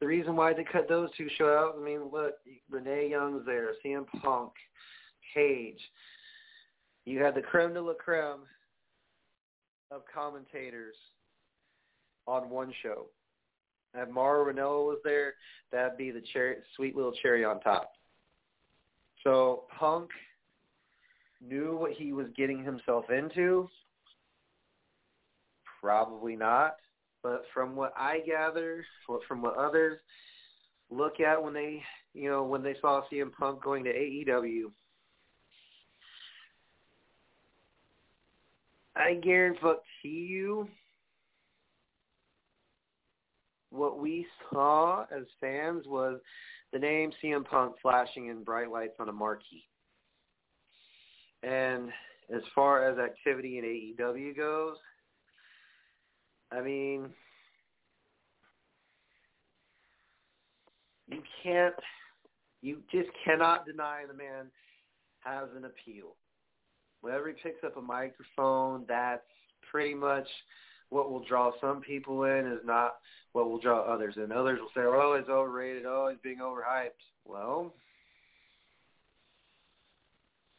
the 0.00 0.06
reason 0.06 0.36
why 0.36 0.52
they 0.52 0.64
cut 0.64 0.88
those 0.88 1.08
two 1.16 1.28
shows 1.38 1.56
out, 1.56 1.76
I 1.80 1.82
mean, 1.82 2.10
look, 2.12 2.34
Renee 2.68 3.08
Young's 3.10 3.46
there, 3.46 3.70
CM 3.84 4.06
Punk, 4.22 4.52
Paige. 5.34 5.80
You 7.06 7.22
had 7.22 7.34
the 7.34 7.42
creme 7.42 7.74
de 7.74 7.80
la 7.80 7.94
creme 7.94 8.40
of 9.90 10.02
commentators 10.12 10.96
on 12.26 12.50
one 12.50 12.72
show. 12.82 13.06
If 13.94 14.08
Mauro 14.10 14.52
Ranallo 14.52 14.86
was 14.86 14.98
there, 15.04 15.34
that'd 15.70 15.96
be 15.96 16.10
the 16.10 16.22
cherry, 16.32 16.56
sweet 16.76 16.96
little 16.96 17.12
cherry 17.22 17.44
on 17.44 17.60
top. 17.60 17.92
So 19.22 19.64
Punk 19.78 20.10
knew 21.40 21.76
what 21.76 21.92
he 21.92 22.12
was 22.12 22.26
getting 22.36 22.62
himself 22.62 23.04
into. 23.10 23.68
Probably 25.80 26.34
not, 26.34 26.76
but 27.22 27.44
from 27.52 27.76
what 27.76 27.92
I 27.96 28.20
gather, 28.26 28.84
from 29.28 29.42
what 29.42 29.56
others 29.56 29.98
look 30.90 31.20
at 31.20 31.42
when 31.42 31.54
they, 31.54 31.82
you 32.14 32.30
know, 32.30 32.44
when 32.44 32.62
they 32.62 32.74
saw 32.80 33.02
CM 33.12 33.32
Punk 33.32 33.62
going 33.62 33.84
to 33.84 33.92
AEW, 33.92 34.70
I 38.96 39.14
guarantee 39.14 39.78
you 40.04 40.68
what 43.74 43.98
we 43.98 44.26
saw 44.52 45.02
as 45.14 45.24
fans 45.40 45.86
was 45.86 46.20
the 46.72 46.78
name 46.78 47.12
CM 47.22 47.44
Punk 47.44 47.74
flashing 47.82 48.28
in 48.28 48.44
bright 48.44 48.70
lights 48.70 48.94
on 49.00 49.08
a 49.08 49.12
marquee. 49.12 49.66
And 51.42 51.90
as 52.34 52.42
far 52.54 52.88
as 52.88 52.98
activity 52.98 53.58
in 53.58 53.64
AEW 53.64 54.36
goes, 54.36 54.76
I 56.50 56.60
mean, 56.60 57.10
you 61.08 61.22
can't 61.42 61.74
You 62.62 62.78
just 62.90 63.10
cannot 63.24 63.66
deny 63.66 64.04
the 64.08 64.14
man 64.14 64.46
has 65.20 65.48
an 65.56 65.64
appeal. 65.64 66.16
Whenever 67.02 67.28
he 67.28 67.34
picks 67.34 67.62
up 67.62 67.76
a 67.76 67.82
microphone, 67.82 68.84
that's 68.88 69.22
pretty 69.70 69.94
much 69.94 70.26
what 70.94 71.10
will 71.10 71.24
draw 71.24 71.50
some 71.60 71.80
people 71.80 72.22
in 72.22 72.46
is 72.46 72.60
not 72.64 72.94
what 73.32 73.50
will 73.50 73.58
draw 73.58 73.80
others 73.80 74.14
in. 74.16 74.30
Others 74.30 74.60
will 74.60 74.68
say, 74.68 74.86
oh, 74.86 75.18
he's 75.18 75.28
overrated. 75.28 75.84
Oh, 75.86 76.08
he's 76.08 76.20
being 76.22 76.38
overhyped. 76.38 76.90
Well, 77.24 77.74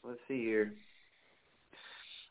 let's 0.04 0.20
see 0.28 0.44
here. 0.44 0.74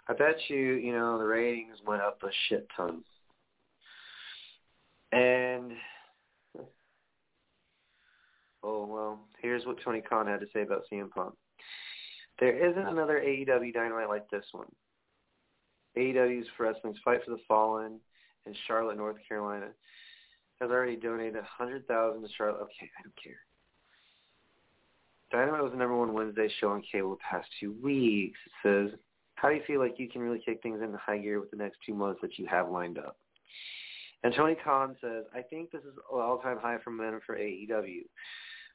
I 0.06 0.12
bet 0.12 0.36
you, 0.48 0.74
you 0.74 0.92
know, 0.92 1.16
the 1.16 1.24
ratings 1.24 1.78
went 1.86 2.02
up 2.02 2.22
a 2.22 2.28
shit 2.48 2.68
ton. 2.76 3.02
And 5.12 5.72
oh 8.62 8.84
well, 8.84 9.20
here's 9.40 9.64
what 9.64 9.78
Tony 9.82 10.02
Khan 10.02 10.26
had 10.26 10.40
to 10.40 10.46
say 10.52 10.60
about 10.60 10.82
CM 10.92 11.08
Punk. 11.08 11.34
There 12.38 12.70
isn't 12.70 12.86
another 12.86 13.22
AEW 13.24 13.72
Dynamite 13.72 14.08
like 14.08 14.28
this 14.28 14.44
one. 14.52 14.66
AEW's 15.96 16.46
for 16.56 16.64
Wrestling's 16.64 16.98
Fight 17.04 17.20
for 17.24 17.30
the 17.30 17.42
Fallen 17.46 18.00
in 18.46 18.54
Charlotte, 18.66 18.96
North 18.96 19.16
Carolina, 19.26 19.68
has 20.60 20.70
already 20.70 20.96
donated 20.96 21.36
a 21.36 21.42
hundred 21.42 21.86
thousand 21.86 22.22
to 22.22 22.28
Charlotte. 22.36 22.62
Okay, 22.62 22.90
I 22.98 23.02
don't 23.02 23.22
care. 23.22 23.38
Dynamite 25.30 25.62
was 25.62 25.72
the 25.72 25.78
number 25.78 25.96
one 25.96 26.12
Wednesday 26.12 26.48
show 26.60 26.68
on 26.70 26.82
cable 26.90 27.10
the 27.10 27.16
past 27.16 27.48
two 27.58 27.74
weeks. 27.82 28.38
It 28.46 28.52
says, 28.62 28.98
how 29.34 29.48
do 29.48 29.56
you 29.56 29.62
feel 29.66 29.80
like 29.80 29.98
you 29.98 30.08
can 30.08 30.22
really 30.22 30.40
kick 30.44 30.62
things 30.62 30.80
into 30.80 30.96
high 30.96 31.18
gear 31.18 31.40
with 31.40 31.50
the 31.50 31.56
next 31.56 31.78
two 31.84 31.94
months 31.94 32.20
that 32.22 32.38
you 32.38 32.46
have 32.46 32.70
lined 32.70 32.98
up? 32.98 33.16
And 34.22 34.32
Tony 34.34 34.56
Khan 34.62 34.96
says, 35.00 35.24
I 35.34 35.42
think 35.42 35.70
this 35.70 35.82
is 35.82 35.94
an 35.96 36.18
all-time 36.18 36.58
high 36.58 36.78
for 36.82 36.90
momentum 36.90 37.20
for 37.26 37.36
AEW. 37.36 38.04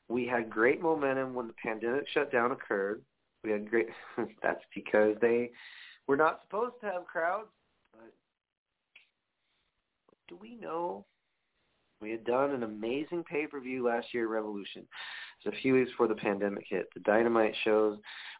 We 0.09 0.27
had 0.27 0.49
great 0.49 0.81
momentum 0.81 1.33
when 1.33 1.47
the 1.47 1.53
pandemic 1.53 2.07
shutdown 2.13 2.51
occurred. 2.51 3.01
We 3.43 3.51
had 3.51 3.69
great. 3.69 3.88
that's 4.43 4.63
because 4.75 5.15
they 5.21 5.51
were 6.09 6.17
not 6.17 6.41
supposed 6.41 6.73
to 6.81 6.87
have 6.87 7.05
crowds. 7.05 7.49
But 7.93 8.11
what 10.07 10.17
do 10.27 10.37
we 10.41 10.55
know? 10.55 11.05
We 12.01 12.09
had 12.09 12.23
done 12.23 12.49
an 12.49 12.63
amazing 12.63 13.25
pay-per-view 13.29 13.85
last 13.85 14.07
year 14.11 14.27
Revolution. 14.27 14.87
It's 15.37 15.55
a 15.55 15.61
few 15.61 15.75
weeks 15.75 15.91
before 15.91 16.07
the 16.07 16.15
pandemic 16.15 16.65
hit. 16.67 16.87
The 16.95 17.01
Dynamite 17.01 17.53
shows 17.63 17.99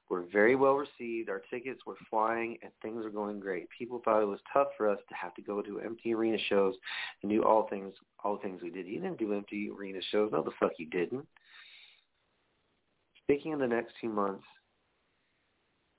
were 0.10 0.26
very 0.34 0.56
well 0.56 0.74
received. 0.74 1.30
Our 1.30 1.44
tickets 1.52 1.82
were 1.86 1.98
flying, 2.10 2.58
and 2.64 2.72
things 2.82 3.04
were 3.04 3.12
going 3.12 3.40
great. 3.40 3.68
People 3.78 4.02
thought 4.04 4.24
it 4.24 4.28
was 4.28 4.40
tough 4.52 4.70
for 4.76 4.90
us 4.90 4.98
to 5.08 5.14
have 5.14 5.36
to 5.36 5.42
go 5.44 5.62
to 5.62 5.80
empty 5.80 6.16
arena 6.16 6.40
shows 6.50 6.74
and 7.22 7.32
do 7.32 7.44
all 7.44 7.68
things, 7.70 7.94
all 8.24 8.38
the 8.38 8.42
things 8.42 8.64
we 8.64 8.72
did. 8.72 8.88
You 8.88 9.00
didn't 9.00 9.20
do 9.20 9.34
empty 9.34 9.70
arena 9.70 10.00
shows. 10.10 10.32
No, 10.32 10.42
the 10.42 10.52
fuck 10.60 10.72
you 10.80 10.88
didn't. 10.88 11.28
Speaking 13.24 13.54
of 13.54 13.60
the 13.60 13.68
next 13.68 13.94
two 14.02 14.10
months, 14.10 14.44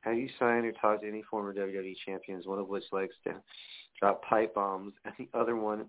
have 0.03 0.17
you 0.17 0.29
signed 0.39 0.65
or 0.65 0.73
talked 0.73 1.03
to 1.03 1.09
any 1.09 1.23
former 1.31 1.55
WWE 1.55 1.95
champions, 2.07 2.47
one 2.47 2.59
of 2.59 2.69
which 2.69 2.85
likes 2.93 3.15
to 3.25 3.35
drop 3.99 4.25
pipe 4.25 4.55
bombs, 4.55 4.95
and 5.05 5.15
the 5.19 5.39
other 5.39 5.57
one 5.57 5.87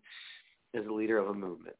is 0.73 0.85
the 0.85 0.93
leader 0.93 1.17
of 1.17 1.29
a 1.29 1.33
movement? 1.33 1.75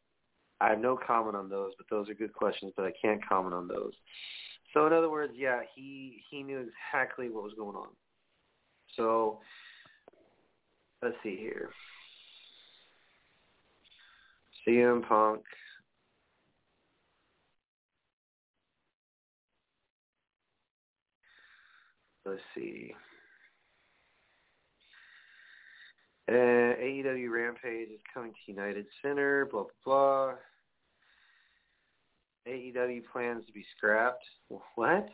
I 0.59 0.69
have 0.69 0.79
no 0.79 0.97
comment 1.07 1.35
on 1.35 1.49
those, 1.49 1.71
but 1.77 1.87
those 1.89 2.07
are 2.07 2.13
good 2.13 2.33
questions, 2.33 2.71
but 2.77 2.85
I 2.85 2.93
can't 3.01 3.27
comment 3.27 3.55
on 3.55 3.67
those. 3.67 3.93
So 4.73 4.85
in 4.87 4.93
other 4.93 5.09
words, 5.09 5.33
yeah, 5.35 5.61
he 5.75 6.23
he 6.29 6.43
knew 6.43 6.59
exactly 6.59 7.29
what 7.29 7.43
was 7.43 7.53
going 7.57 7.75
on. 7.75 7.87
So 8.95 9.39
let's 11.01 11.15
see 11.23 11.35
here. 11.35 11.71
CM 14.67 15.07
Punk. 15.07 15.41
Let's 22.25 22.41
see. 22.55 22.93
Uh, 26.29 26.33
AEW 26.33 27.29
Rampage 27.31 27.89
is 27.89 27.99
coming 28.13 28.31
to 28.31 28.51
United 28.51 28.85
Center, 29.01 29.47
blah, 29.51 29.63
blah, 29.83 30.33
blah. 30.33 30.33
AEW 32.47 33.01
plans 33.11 33.45
to 33.45 33.53
be 33.53 33.65
scrapped. 33.75 34.23
What? 34.75 35.09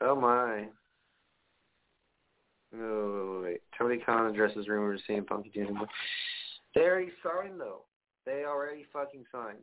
Oh 0.00 0.18
my. 0.18 0.66
Oh, 2.76 3.40
wait. 3.42 3.50
wait. 3.52 3.60
Tony 3.78 3.98
Khan 3.98 4.26
addresses 4.26 4.68
rumors 4.68 5.00
of 5.08 5.14
CM 5.14 5.26
Punk 5.26 5.46
and 5.54 5.76
They 6.74 6.80
already 6.80 7.12
signed 7.22 7.60
though. 7.60 7.82
They 8.26 8.44
already 8.46 8.84
fucking 8.92 9.24
signed. 9.30 9.58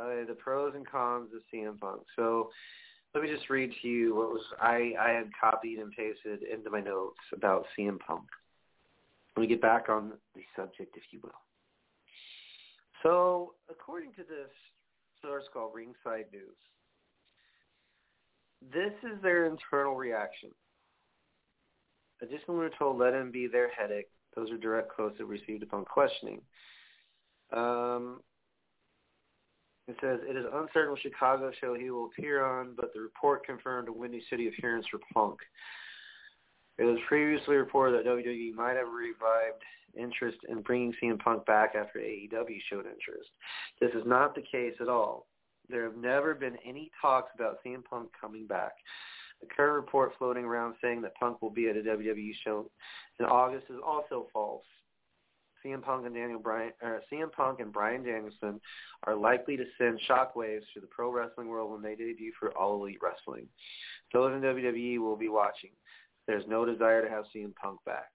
Uh, 0.00 0.26
the 0.26 0.34
pros 0.34 0.74
and 0.74 0.88
cons 0.88 1.30
of 1.34 1.42
CM 1.52 1.78
Punk. 1.78 2.02
So 2.16 2.50
let 3.14 3.22
me 3.22 3.30
just 3.30 3.48
read 3.48 3.72
to 3.80 3.88
you 3.88 4.14
what 4.14 4.30
was 4.30 4.42
I, 4.60 4.92
I 5.00 5.10
had 5.10 5.30
copied 5.40 5.78
and 5.78 5.92
pasted 5.92 6.42
into 6.42 6.68
my 6.70 6.80
notes 6.80 7.20
about 7.32 7.66
CM 7.78 7.98
Punk. 8.00 8.24
Let 9.36 9.42
me 9.42 9.46
get 9.46 9.62
back 9.62 9.88
on 9.88 10.12
the 10.34 10.42
subject, 10.56 10.96
if 10.96 11.04
you 11.10 11.20
will. 11.22 11.30
So, 13.02 13.54
according 13.70 14.12
to 14.12 14.22
this 14.22 14.50
source 15.22 15.44
called 15.52 15.72
Ringside 15.74 16.26
News, 16.32 16.56
this 18.72 18.92
is 19.04 19.20
their 19.22 19.46
internal 19.46 19.94
reaction. 19.94 20.50
Additionally, 22.22 22.58
we're 22.58 22.70
told 22.78 22.98
let 22.98 23.12
him 23.12 23.30
be 23.30 23.46
their 23.46 23.70
headache. 23.70 24.08
Those 24.34 24.50
are 24.50 24.56
direct 24.56 24.88
quotes 24.88 25.18
that 25.18 25.26
received 25.26 25.62
upon 25.62 25.84
questioning. 25.84 26.40
Um, 27.52 28.20
it 29.86 29.96
says, 30.00 30.20
it 30.26 30.36
is 30.36 30.46
uncertain 30.52 30.92
what 30.92 31.00
Chicago 31.00 31.50
show 31.60 31.74
he 31.74 31.90
will 31.90 32.06
appear 32.06 32.44
on, 32.44 32.74
but 32.76 32.92
the 32.94 33.00
report 33.00 33.44
confirmed 33.44 33.88
a 33.88 33.92
Windy 33.92 34.22
City 34.30 34.48
appearance 34.48 34.86
for 34.90 34.98
Punk. 35.12 35.38
It 36.78 36.84
was 36.84 36.98
previously 37.06 37.56
reported 37.56 37.98
that 37.98 38.10
WWE 38.10 38.54
might 38.54 38.76
have 38.76 38.88
revived 38.88 39.62
interest 39.96 40.38
in 40.48 40.62
bringing 40.62 40.94
CM 41.02 41.18
Punk 41.18 41.46
back 41.46 41.74
after 41.74 41.98
AEW 41.98 42.58
showed 42.68 42.86
interest. 42.86 43.30
This 43.80 43.90
is 43.90 44.02
not 44.06 44.34
the 44.34 44.42
case 44.42 44.74
at 44.80 44.88
all. 44.88 45.26
There 45.68 45.84
have 45.84 45.96
never 45.96 46.34
been 46.34 46.56
any 46.66 46.90
talks 47.00 47.30
about 47.34 47.58
CM 47.64 47.84
Punk 47.84 48.10
coming 48.18 48.46
back. 48.46 48.72
The 49.40 49.46
current 49.46 49.74
report 49.74 50.12
floating 50.18 50.44
around 50.44 50.74
saying 50.82 51.02
that 51.02 51.14
Punk 51.16 51.42
will 51.42 51.50
be 51.50 51.68
at 51.68 51.76
a 51.76 51.80
WWE 51.80 52.32
show 52.42 52.70
in 53.20 53.26
August 53.26 53.66
is 53.68 53.76
also 53.84 54.28
false. 54.32 54.64
CM 55.64 55.82
Punk 55.82 56.06
and 56.06 56.14
Daniel 56.14 56.38
Bryan, 56.38 56.72
uh, 56.84 56.98
CM 57.12 57.32
Punk 57.32 57.60
and 57.60 57.72
Bryan 57.72 58.04
Danielson 58.04 58.60
are 59.06 59.16
likely 59.16 59.56
to 59.56 59.64
send 59.78 60.00
shockwaves 60.08 60.62
through 60.72 60.82
the 60.82 60.88
pro 60.90 61.10
wrestling 61.10 61.48
world 61.48 61.72
when 61.72 61.82
they 61.82 61.94
debut 61.94 62.32
for 62.38 62.50
All 62.56 62.82
Elite 62.82 62.98
Wrestling. 63.02 63.46
Those 64.12 64.34
in 64.34 64.40
WWE 64.40 64.98
will 64.98 65.16
be 65.16 65.28
watching. 65.28 65.70
There's 66.26 66.44
no 66.46 66.64
desire 66.64 67.02
to 67.02 67.10
have 67.10 67.24
CM 67.34 67.54
Punk 67.54 67.80
back. 67.84 68.10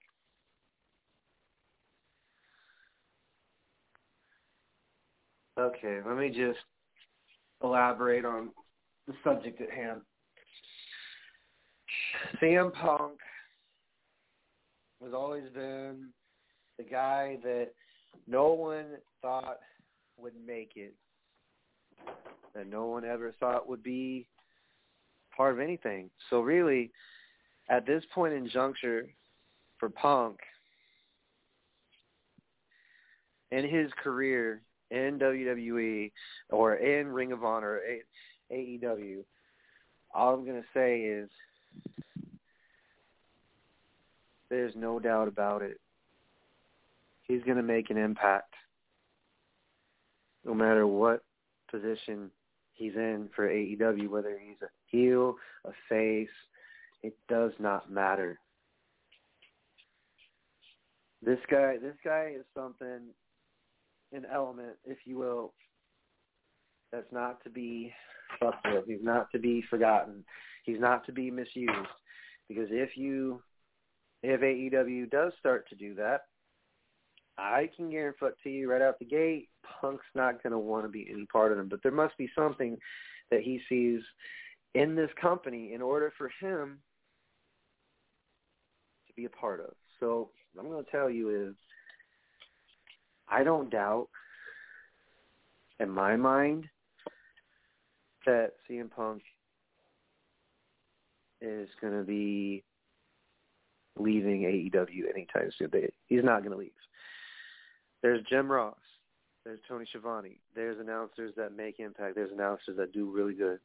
Okay, 5.58 6.00
let 6.06 6.16
me 6.16 6.28
just 6.28 6.58
elaborate 7.62 8.24
on 8.24 8.50
the 9.06 9.14
subject 9.22 9.60
at 9.60 9.70
hand. 9.70 10.00
CM 12.40 12.72
Punk 12.72 13.18
has 15.02 15.12
always 15.12 15.44
been 15.54 16.08
the 16.80 16.90
guy 16.90 17.36
that 17.42 17.68
no 18.26 18.52
one 18.52 18.86
thought 19.20 19.58
would 20.16 20.32
make 20.46 20.72
it, 20.76 20.94
that 22.54 22.68
no 22.68 22.86
one 22.86 23.04
ever 23.04 23.34
thought 23.38 23.68
would 23.68 23.82
be 23.82 24.26
part 25.36 25.52
of 25.52 25.60
anything. 25.60 26.08
So 26.30 26.40
really, 26.40 26.90
at 27.68 27.86
this 27.86 28.02
point 28.14 28.32
in 28.32 28.48
juncture 28.48 29.08
for 29.78 29.90
Punk, 29.90 30.38
in 33.50 33.68
his 33.68 33.90
career 34.02 34.62
in 34.90 35.18
WWE 35.18 36.10
or 36.48 36.76
in 36.76 37.08
Ring 37.08 37.32
of 37.32 37.44
Honor 37.44 37.80
AEW, 38.50 39.18
all 40.14 40.34
I'm 40.34 40.46
going 40.46 40.62
to 40.62 40.68
say 40.72 41.00
is 41.00 41.28
there's 44.48 44.74
no 44.74 44.98
doubt 44.98 45.28
about 45.28 45.60
it 45.60 45.78
he's 47.30 47.42
going 47.44 47.56
to 47.56 47.62
make 47.62 47.90
an 47.90 47.96
impact 47.96 48.54
no 50.44 50.54
matter 50.54 50.86
what 50.86 51.22
position 51.70 52.30
he's 52.72 52.94
in 52.94 53.28
for 53.36 53.48
AEW, 53.48 54.08
whether 54.08 54.38
he's 54.38 54.60
a 54.62 54.70
heel, 54.86 55.36
a 55.64 55.70
face, 55.88 56.28
it 57.02 57.16
does 57.28 57.52
not 57.60 57.90
matter. 57.90 58.38
This 61.22 61.38
guy, 61.50 61.76
this 61.80 61.96
guy 62.02 62.32
is 62.36 62.44
something, 62.56 63.00
an 64.12 64.24
element, 64.32 64.76
if 64.84 64.98
you 65.04 65.18
will, 65.18 65.52
that's 66.90 67.12
not 67.12 67.44
to 67.44 67.50
be 67.50 67.92
fucked 68.40 68.66
with. 68.66 68.86
He's 68.86 69.02
not 69.04 69.30
to 69.32 69.38
be 69.38 69.62
forgotten. 69.68 70.24
He's 70.64 70.80
not 70.80 71.06
to 71.06 71.12
be 71.12 71.30
misused. 71.30 71.70
Because 72.48 72.68
if 72.70 72.96
you, 72.96 73.42
if 74.22 74.40
AEW 74.40 75.10
does 75.10 75.32
start 75.38 75.68
to 75.68 75.76
do 75.76 75.94
that, 75.94 76.22
I 77.40 77.70
can 77.74 77.90
guarantee 77.90 78.50
you 78.50 78.70
right 78.70 78.82
out 78.82 78.98
the 78.98 79.06
gate, 79.06 79.48
Punk's 79.80 80.04
not 80.14 80.42
going 80.42 80.52
to 80.52 80.58
want 80.58 80.84
to 80.84 80.90
be 80.90 81.08
any 81.10 81.24
part 81.26 81.52
of 81.52 81.58
them. 81.58 81.68
But 81.68 81.82
there 81.82 81.92
must 81.92 82.16
be 82.18 82.28
something 82.36 82.76
that 83.30 83.40
he 83.40 83.60
sees 83.68 84.00
in 84.74 84.94
this 84.94 85.10
company 85.20 85.72
in 85.72 85.80
order 85.80 86.12
for 86.18 86.30
him 86.40 86.78
to 89.06 89.12
be 89.14 89.24
a 89.24 89.30
part 89.30 89.60
of. 89.60 89.74
So 89.98 90.30
what 90.52 90.64
I'm 90.64 90.70
going 90.70 90.84
to 90.84 90.90
tell 90.90 91.08
you 91.08 91.48
is 91.48 91.54
I 93.28 93.42
don't 93.42 93.70
doubt 93.70 94.08
in 95.78 95.88
my 95.88 96.16
mind 96.16 96.66
that 98.26 98.52
CM 98.68 98.90
Punk 98.90 99.22
is 101.40 101.68
going 101.80 101.94
to 101.94 102.04
be 102.04 102.62
leaving 103.98 104.42
AEW 104.42 105.08
anytime 105.14 105.50
soon. 105.58 105.70
He's 106.06 106.24
not 106.24 106.40
going 106.40 106.52
to 106.52 106.58
leave. 106.58 106.70
There's 108.02 108.24
Jim 108.28 108.50
Ross. 108.50 108.76
There's 109.44 109.60
Tony 109.68 109.86
Schiavone. 109.88 110.38
There's 110.54 110.78
announcers 110.78 111.32
that 111.36 111.56
make 111.56 111.80
impact. 111.80 112.14
There's 112.14 112.32
announcers 112.32 112.76
that 112.76 112.92
do 112.92 113.10
really 113.10 113.34
good. 113.34 113.58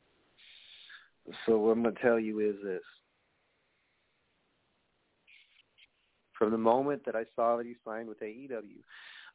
So 1.45 1.57
what 1.57 1.71
I'm 1.71 1.83
going 1.83 1.95
to 1.95 2.01
tell 2.01 2.19
you 2.19 2.39
is 2.39 2.55
this. 2.63 2.81
From 6.37 6.51
the 6.51 6.57
moment 6.57 7.05
that 7.05 7.15
I 7.15 7.23
saw 7.35 7.57
that 7.57 7.65
he 7.65 7.75
signed 7.85 8.09
with 8.09 8.19
AEW, 8.19 8.81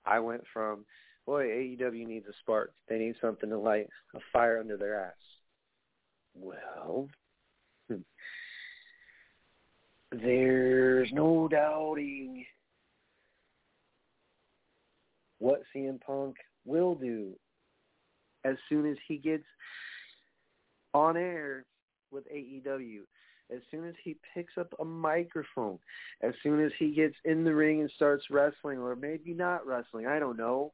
I 0.05 0.19
went 0.19 0.43
from, 0.53 0.85
boy, 1.27 1.47
AEW 1.47 2.07
needs 2.07 2.27
a 2.27 2.33
spark. 2.41 2.73
They 2.89 2.99
need 2.99 3.15
something 3.21 3.49
to 3.49 3.59
light 3.59 3.89
a 4.15 4.19
fire 4.33 4.61
under 4.61 4.77
their 4.77 5.05
ass. 5.05 5.15
Well, 6.35 7.09
hmm. 7.89 7.97
there's 10.13 11.11
no 11.13 11.49
doubting 11.49 12.45
what 15.41 15.63
CM 15.75 16.01
Punk 16.01 16.37
will 16.65 16.95
do 16.95 17.33
as 18.45 18.57
soon 18.69 18.89
as 18.89 18.97
he 19.09 19.17
gets 19.17 19.45
on 20.95 21.17
air 21.17 21.65
with 22.11 22.25
AEW, 22.33 23.01
as 23.55 23.61
soon 23.71 23.87
as 23.89 23.95
he 24.05 24.17
picks 24.35 24.57
up 24.59 24.73
a 24.79 24.85
microphone, 24.85 25.79
as 26.23 26.35
soon 26.43 26.65
as 26.65 26.71
he 26.79 26.93
gets 26.93 27.17
in 27.25 27.43
the 27.43 27.55
ring 27.55 27.81
and 27.81 27.91
starts 27.97 28.25
wrestling, 28.31 28.79
or 28.79 28.95
maybe 28.95 29.35
not 29.35 29.67
wrestling, 29.67 30.07
I 30.07 30.19
don't 30.19 30.37
know. 30.37 30.73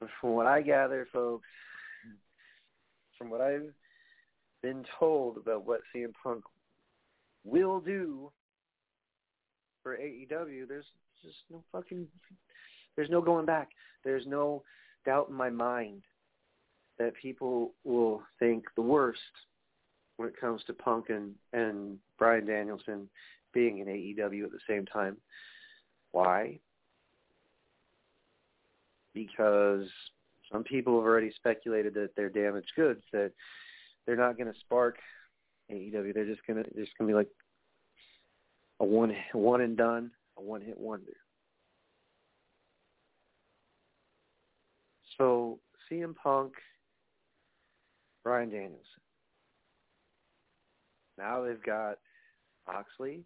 But 0.00 0.10
from 0.20 0.30
what 0.30 0.46
I 0.46 0.60
gather, 0.60 1.08
folks, 1.12 1.46
from 3.16 3.30
what 3.30 3.40
I've 3.40 3.72
been 4.62 4.84
told 4.98 5.36
about 5.36 5.66
what 5.66 5.80
CM 5.94 6.12
Punk 6.22 6.44
will 7.44 7.80
do 7.80 8.30
for 9.82 9.96
AEW, 9.96 10.68
there's 10.68 10.84
just 11.22 11.38
no 11.50 11.62
fucking 11.72 12.06
there's 12.98 13.10
no 13.10 13.20
going 13.20 13.46
back. 13.46 13.68
There's 14.02 14.26
no 14.26 14.64
doubt 15.06 15.28
in 15.28 15.34
my 15.36 15.50
mind 15.50 16.02
that 16.98 17.14
people 17.14 17.72
will 17.84 18.22
think 18.40 18.64
the 18.74 18.82
worst 18.82 19.20
when 20.16 20.28
it 20.28 20.38
comes 20.38 20.64
to 20.66 20.72
Punk 20.72 21.06
and, 21.08 21.32
and 21.52 21.98
Bryan 22.18 22.44
Danielson 22.44 23.08
being 23.54 23.78
in 23.78 23.86
AEW 23.86 24.42
at 24.42 24.50
the 24.50 24.58
same 24.68 24.84
time. 24.84 25.16
Why? 26.10 26.58
Because 29.14 29.86
some 30.50 30.64
people 30.64 30.96
have 30.98 31.06
already 31.06 31.30
speculated 31.36 31.94
that 31.94 32.10
they're 32.16 32.28
damaged 32.28 32.72
goods, 32.74 33.02
that 33.12 33.30
they're 34.06 34.16
not 34.16 34.36
going 34.36 34.52
to 34.52 34.58
spark 34.58 34.96
AEW. 35.70 36.12
They're 36.12 36.26
just 36.26 36.44
going 36.48 36.64
to 36.64 36.70
just 36.70 36.98
going 36.98 37.06
to 37.06 37.12
be 37.12 37.14
like 37.14 37.30
a 38.80 38.84
one 38.84 39.14
one 39.34 39.60
and 39.60 39.76
done, 39.76 40.10
a 40.36 40.42
one 40.42 40.62
hit 40.62 40.76
wonder. 40.76 41.12
So 45.18 45.58
CM 45.90 46.14
Punk, 46.14 46.52
Bryan 48.24 48.50
Danielson. 48.50 48.80
Now 51.18 51.42
they've 51.42 51.62
got 51.62 51.98
Moxley, 52.66 53.24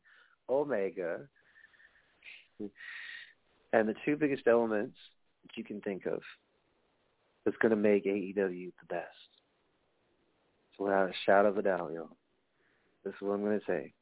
Omega, 0.48 1.20
and 2.58 3.88
the 3.88 3.94
two 4.04 4.16
biggest 4.16 4.46
elements 4.46 4.96
that 5.42 5.56
you 5.56 5.64
can 5.64 5.80
think 5.82 6.06
of 6.06 6.20
that's 7.44 7.56
going 7.58 7.70
to 7.70 7.76
make 7.76 8.06
AEW 8.06 8.36
the 8.36 8.86
best. 8.88 9.08
So 10.76 10.84
without 10.84 11.10
a 11.10 11.12
shadow 11.26 11.48
of 11.48 11.58
a 11.58 11.62
doubt, 11.62 11.90
yo, 11.92 12.08
this 13.04 13.12
is 13.14 13.20
what 13.20 13.34
I'm 13.34 13.44
going 13.44 13.60
to 13.60 13.66
say. 13.66 13.92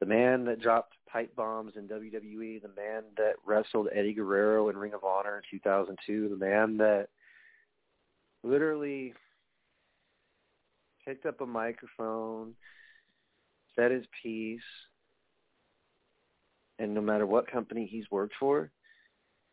The 0.00 0.06
man 0.06 0.44
that 0.44 0.60
dropped 0.60 0.94
pipe 1.10 1.34
bombs 1.34 1.72
in 1.76 1.88
WWE, 1.88 2.62
the 2.62 2.68
man 2.68 3.02
that 3.16 3.34
wrestled 3.44 3.88
Eddie 3.92 4.14
Guerrero 4.14 4.68
in 4.68 4.76
Ring 4.76 4.94
of 4.94 5.02
Honor 5.02 5.38
in 5.38 5.58
2002, 5.58 6.28
the 6.28 6.36
man 6.36 6.76
that 6.76 7.08
literally 8.44 9.14
picked 11.04 11.26
up 11.26 11.40
a 11.40 11.46
microphone, 11.46 12.54
said 13.74 13.90
his 13.90 14.04
piece, 14.22 14.60
and 16.78 16.94
no 16.94 17.00
matter 17.00 17.26
what 17.26 17.50
company 17.50 17.88
he's 17.90 18.10
worked 18.10 18.34
for, 18.38 18.70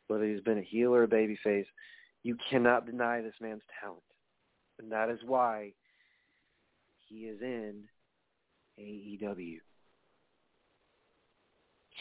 whether 0.07 0.25
he's 0.25 0.41
been 0.41 0.59
a 0.59 0.63
heel 0.63 0.93
or 0.93 1.03
a 1.03 1.07
babyface, 1.07 1.65
you 2.21 2.37
cannot 2.51 2.85
deny 2.85 3.21
this 3.21 3.33
man's 3.41 3.63
talent. 3.81 4.03
And 4.77 4.91
that 4.91 5.09
is 5.09 5.19
why 5.25 5.73
he 7.07 7.25
is 7.25 7.41
in 7.41 7.85
AEW 8.79 9.59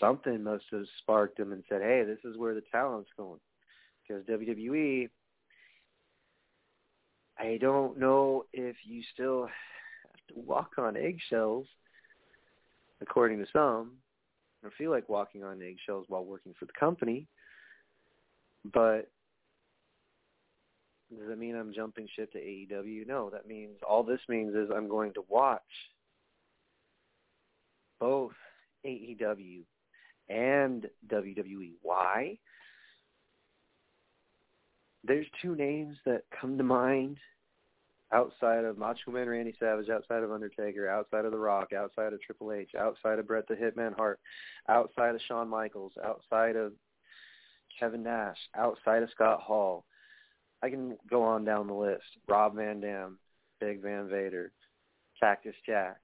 something 0.00 0.42
must 0.42 0.64
have 0.72 0.84
sparked 0.98 1.38
him 1.38 1.52
and 1.52 1.64
said, 1.68 1.82
"Hey, 1.82 2.04
this 2.04 2.24
is 2.24 2.36
where 2.36 2.54
the 2.54 2.62
talent's 2.72 3.12
going." 3.16 3.40
Because 4.02 4.24
WWE, 4.26 5.08
I 7.38 7.56
don't 7.58 7.98
know 7.98 8.46
if 8.52 8.76
you 8.84 9.02
still 9.12 9.46
have 9.46 10.26
to 10.28 10.34
walk 10.34 10.72
on 10.78 10.96
eggshells, 10.96 11.66
according 13.00 13.38
to 13.38 13.50
some. 13.52 13.98
I 14.60 14.66
don't 14.66 14.74
feel 14.74 14.90
like 14.90 15.08
walking 15.08 15.44
on 15.44 15.62
eggshells 15.62 16.06
while 16.08 16.24
working 16.24 16.54
for 16.54 16.64
the 16.64 16.72
company, 16.72 17.26
but 18.64 19.10
does 21.10 21.28
that 21.28 21.38
mean 21.38 21.54
I'm 21.54 21.72
jumping 21.72 22.08
ship 22.14 22.32
to 22.32 22.38
AEW? 22.38 23.06
No, 23.06 23.30
that 23.30 23.46
means 23.46 23.76
all 23.86 24.02
this 24.02 24.20
means 24.28 24.54
is 24.54 24.70
I'm 24.74 24.88
going 24.88 25.12
to 25.14 25.24
watch 25.28 25.60
both 28.00 28.32
AEW 28.84 29.64
and 30.28 30.88
WWE. 31.08 31.72
Why? 31.82 32.38
There's 35.02 35.26
two 35.42 35.54
names 35.54 35.96
that 36.06 36.22
come 36.40 36.56
to 36.56 36.64
mind 36.64 37.18
outside 38.12 38.64
of 38.64 38.78
Macho 38.78 39.10
Man 39.10 39.28
Randy 39.28 39.54
Savage, 39.58 39.90
outside 39.90 40.22
of 40.22 40.32
Undertaker, 40.32 40.88
outside 40.88 41.24
of 41.24 41.32
The 41.32 41.38
Rock, 41.38 41.72
outside 41.72 42.12
of 42.12 42.22
Triple 42.22 42.52
H, 42.52 42.70
outside 42.78 43.18
of 43.18 43.26
Bret 43.26 43.46
the 43.48 43.54
Hitman 43.54 43.94
Hart, 43.96 44.20
outside 44.68 45.14
of 45.14 45.20
Shawn 45.26 45.48
Michaels, 45.48 45.92
outside 46.02 46.56
of 46.56 46.72
Kevin 47.78 48.02
Nash, 48.02 48.38
outside 48.56 49.02
of 49.02 49.10
Scott 49.10 49.40
Hall. 49.40 49.84
I 50.62 50.70
can 50.70 50.96
go 51.10 51.22
on 51.22 51.44
down 51.44 51.66
the 51.66 51.74
list. 51.74 52.04
Rob 52.28 52.54
Van 52.54 52.80
Dam, 52.80 53.18
Big 53.60 53.82
Van 53.82 54.08
Vader, 54.08 54.52
Cactus 55.20 55.56
Jack, 55.66 55.98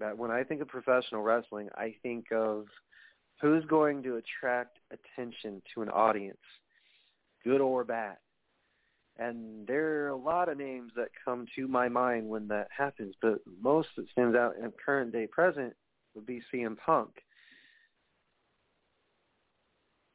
that 0.00 0.18
when 0.18 0.30
I 0.30 0.42
think 0.42 0.60
of 0.60 0.68
professional 0.68 1.22
wrestling, 1.22 1.68
I 1.76 1.94
think 2.02 2.26
of 2.32 2.66
who's 3.40 3.64
going 3.66 4.02
to 4.02 4.16
attract 4.16 4.78
attention 4.90 5.62
to 5.74 5.82
an 5.82 5.88
audience, 5.88 6.38
good 7.44 7.60
or 7.60 7.84
bad. 7.84 8.16
And 9.18 9.66
there 9.66 10.04
are 10.04 10.08
a 10.08 10.16
lot 10.16 10.48
of 10.48 10.58
names 10.58 10.92
that 10.96 11.08
come 11.24 11.46
to 11.56 11.68
my 11.68 11.88
mind 11.88 12.28
when 12.28 12.48
that 12.48 12.68
happens, 12.76 13.14
but 13.20 13.40
most 13.62 13.88
that 13.96 14.08
stands 14.10 14.36
out 14.36 14.56
in 14.56 14.72
current 14.84 15.12
day 15.12 15.26
present 15.26 15.74
would 16.14 16.26
be 16.26 16.42
CM 16.52 16.76
Punk. 16.78 17.10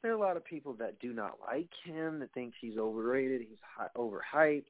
There 0.01 0.11
are 0.11 0.15
a 0.15 0.19
lot 0.19 0.37
of 0.37 0.45
people 0.45 0.73
that 0.75 0.99
do 0.99 1.13
not 1.13 1.37
like 1.47 1.69
him, 1.83 2.19
that 2.19 2.31
think 2.33 2.53
he's 2.59 2.77
overrated, 2.77 3.41
he's 3.41 3.57
high, 3.75 3.87
overhyped. 3.97 4.65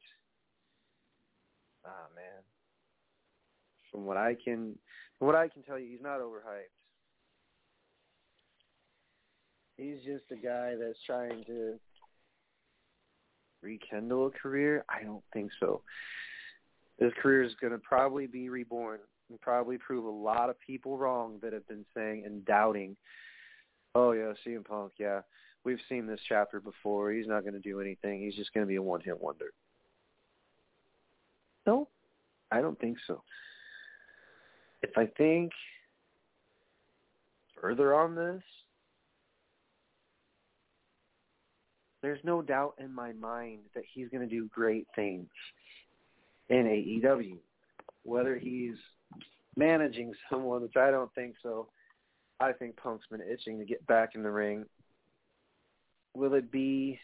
Ah, 1.86 2.08
man. 2.16 2.42
From 3.96 4.04
what 4.04 4.18
I 4.18 4.36
can 4.36 4.76
from 5.18 5.28
what 5.28 5.38
I 5.38 5.48
can 5.48 5.64
tell 5.64 5.80
you, 5.80 5.88
he's 5.90 6.02
not 6.02 6.20
overhyped. 6.20 6.74
He's 9.78 10.04
just 10.06 10.26
a 10.32 10.36
guy 10.36 10.74
that's 10.78 11.00
trying 11.06 11.46
to 11.46 11.76
rekindle 13.62 14.28
a 14.28 14.32
career. 14.32 14.84
I 14.90 15.04
don't 15.04 15.24
think 15.32 15.52
so. 15.62 15.82
His 17.00 17.14
career 17.22 17.44
is 17.44 17.54
going 17.62 17.72
to 17.72 17.80
probably 17.80 18.28
be 18.28 18.50
reborn 18.50 19.00
and 19.30 19.40
probably 19.40 19.78
prove 19.78 20.04
a 20.04 20.10
lot 20.10 20.50
of 20.50 20.60
people 20.60 20.98
wrong 20.98 21.40
that 21.42 21.54
have 21.54 21.68
been 21.70 21.86
saying 21.96 22.24
and 22.26 22.44
doubting, 22.44 22.98
oh, 23.96 24.12
yeah, 24.12 24.34
CM 24.46 24.66
Punk, 24.66 24.92
yeah, 24.98 25.22
we've 25.64 25.80
seen 25.88 26.06
this 26.06 26.20
chapter 26.28 26.60
before. 26.60 27.12
He's 27.12 27.28
not 27.28 27.44
going 27.44 27.54
to 27.54 27.60
do 27.60 27.80
anything. 27.80 28.22
He's 28.22 28.36
just 28.36 28.54
going 28.54 28.66
to 28.66 28.70
be 28.70 28.76
a 28.76 28.82
one-hit 28.82 29.20
wonder. 29.20 29.52
No, 31.66 31.88
I 32.52 32.60
don't 32.60 32.80
think 32.80 32.98
so 33.08 33.24
if 34.86 34.98
I 34.98 35.08
think 35.18 35.52
further 37.60 37.96
on 37.96 38.16
this, 38.16 38.44
there's 42.02 42.20
no 42.24 42.44
doubt 42.44 42.76
in 42.80 42.94
my 42.94 43.14
mind 43.14 43.62
that 43.74 43.84
he's 43.92 44.10
going 44.10 44.28
to 44.28 44.34
do 44.36 44.48
great 44.54 44.86
things 44.96 45.28
in 46.50 46.66
AEW. 46.66 47.38
Whether 48.04 48.38
he's 48.38 48.76
managing 49.58 50.14
someone, 50.30 50.62
which 50.62 50.78
I 50.78 50.92
don't 50.92 51.14
think 51.16 51.36
so, 51.42 51.68
I 52.40 52.52
think 52.52 52.78
Punk's 52.78 53.08
been 53.10 53.22
itching 53.22 53.58
to 53.58 53.66
get 53.66 53.86
back 53.88 54.14
in 54.14 54.22
the 54.22 54.30
ring. 54.30 54.66
Will 56.14 56.36
it 56.36 56.52
be? 56.52 57.00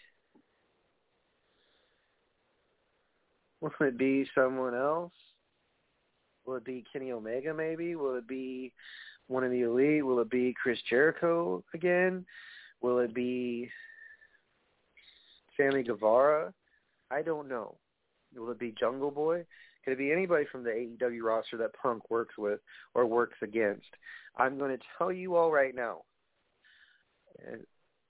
Will 3.60 3.72
it 3.80 3.98
be 3.98 4.28
someone 4.36 4.76
else? 4.76 5.14
Will 6.46 6.56
it 6.56 6.66
be 6.66 6.84
Kenny 6.92 7.12
Omega 7.12 7.54
maybe? 7.54 7.96
Will 7.96 8.16
it 8.16 8.28
be 8.28 8.74
one 9.28 9.44
of 9.44 9.52
the 9.52 9.62
elite? 9.62 10.06
Will 10.06 10.20
it 10.20 10.30
be 10.30 10.54
Chris 10.62 10.80
Jericho 10.90 11.64
again? 11.74 12.26
Will 12.82 13.00
it 13.00 13.14
be 13.14 13.70
Sammy 15.56 15.84
Guevara? 15.84 16.54
I 17.10 17.22
don't 17.22 17.48
know. 17.48 17.78
Will 18.36 18.52
it 18.52 18.60
be 18.60 18.74
Jungle 18.80 19.12
Boy? 19.12 19.46
Could 19.84 19.94
it 19.94 19.98
be 19.98 20.12
anybody 20.12 20.46
from 20.52 20.64
the 20.64 20.70
AEW 20.70 21.24
roster 21.24 21.58
that 21.58 21.74
Punk 21.74 22.10
works 22.10 22.36
with 22.38 22.60
or 22.94 23.06
works 23.06 23.38
against? 23.42 23.88
I'm 24.38 24.58
going 24.58 24.78
to 24.78 24.84
tell 24.98 25.12
you 25.12 25.36
all 25.36 25.52
right 25.52 25.76
now. 25.76 26.04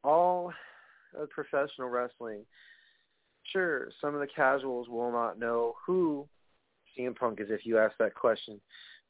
All 0.04 0.52
of 1.18 1.30
professional 1.30 1.90
wrestling, 1.90 2.46
sure, 3.52 3.90
some 4.02 4.14
of 4.14 4.22
the 4.22 4.28
casuals 4.28 4.90
will 4.90 5.12
not 5.12 5.40
know 5.40 5.76
who 5.86 6.28
CM 6.98 7.16
Punk 7.16 7.40
is 7.40 7.48
if 7.50 7.66
you 7.66 7.78
ask 7.78 7.96
that 8.00 8.16
question. 8.16 8.60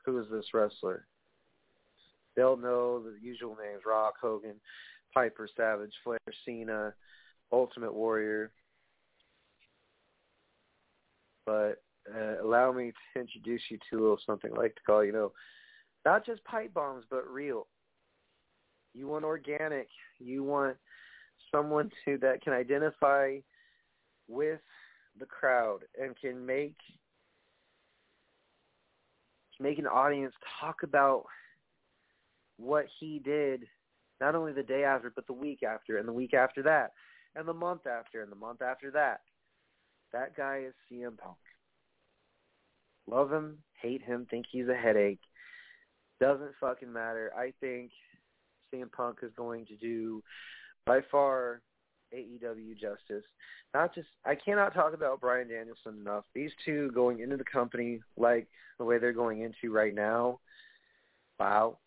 Who 0.06 0.20
is 0.20 0.26
this 0.32 0.46
wrestler? 0.54 1.06
They'll 2.36 2.58
know 2.58 3.02
the 3.02 3.16
usual 3.22 3.58
names, 3.62 3.84
Rock, 3.86 4.16
Hogan, 4.22 4.56
Piper, 5.14 5.48
Savage, 5.56 5.94
Flair, 6.04 6.20
Cena, 6.46 6.94
Ultimate 7.52 7.94
Warrior. 7.94 8.52
But 11.46 11.84
uh, 12.14 12.44
allow 12.44 12.72
me 12.72 12.92
to 13.14 13.20
introduce 13.22 13.62
you 13.70 13.78
to 13.90 13.98
a 13.98 14.02
little 14.02 14.20
something 14.26 14.52
I 14.56 14.60
like 14.60 14.76
to 14.76 14.82
call, 14.86 15.04
you 15.04 15.12
know, 15.12 15.34
not 16.06 16.26
just 16.26 16.44
pipe 16.46 16.74
bombs, 16.74 17.06
but 17.10 17.28
real. 17.28 17.68
You 18.94 19.08
want 19.08 19.24
organic. 19.24 19.88
You 20.20 20.44
want 20.44 20.78
someone 21.52 21.92
to 22.06 22.18
that 22.20 22.42
can 22.42 22.54
identify 22.54 23.38
with 24.28 24.60
the 25.20 25.26
crowd 25.26 25.80
and 26.02 26.16
can 26.20 26.46
make 26.46 26.76
make 29.62 29.80
an 29.80 29.88
audience 29.88 30.34
talk 30.60 30.84
about 30.84 31.26
what 32.58 32.86
he 33.00 33.20
did 33.20 33.64
not 34.20 34.36
only 34.36 34.54
the 34.54 34.64
day 34.64 34.84
after 34.84 35.12
but 35.14 35.28
the 35.28 35.34
week 35.34 35.64
after 35.64 35.98
and 35.98 36.08
the 36.08 36.14
week 36.14 36.34
after 36.34 36.64
that 36.64 36.92
and 37.36 37.48
the 37.48 37.54
month 37.54 37.88
after 37.88 38.22
and 38.22 38.32
the 38.32 38.36
month 38.36 38.62
after 38.62 38.92
that. 38.92 39.22
That 40.14 40.36
guy 40.36 40.64
is 40.68 40.74
CM 40.92 41.18
Punk. 41.18 41.38
Love 43.08 43.32
him 43.32 43.58
hate 43.82 44.04
him 44.04 44.28
think 44.30 44.46
he's 44.52 44.68
a 44.68 44.76
headache. 44.76 45.22
Doesn't 46.20 46.52
fucking 46.60 46.92
matter. 46.92 47.32
I 47.36 47.54
think 47.60 47.92
CM 48.74 48.92
Punk 48.92 49.20
is 49.24 49.32
going 49.36 49.66
to 49.68 49.76
do 49.76 50.24
by 50.86 51.00
far 51.12 51.62
AEW 52.16 52.74
justice. 52.74 53.24
Not 53.74 53.94
just 53.96 54.08
I 54.26 54.36
cannot 54.36 54.74
talk 54.74 54.94
about 54.94 55.22
Bryan 55.22 55.50
Danielson 55.50 56.00
enough. 56.02 56.26
These 56.34 56.52
two 56.66 56.92
going 56.94 57.20
into 57.20 57.38
the 57.38 57.44
company 57.44 58.02
like 58.18 58.48
the 58.78 58.86
way 58.86 58.98
they're 58.98 59.14
going 59.14 59.42
into 59.42 59.74
right 59.74 59.94
now. 59.94 60.40
Wow. 61.40 61.78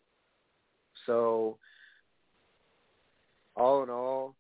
So 1.06 1.58
all 3.56 3.82
in 3.82 3.90
all, 3.90 4.34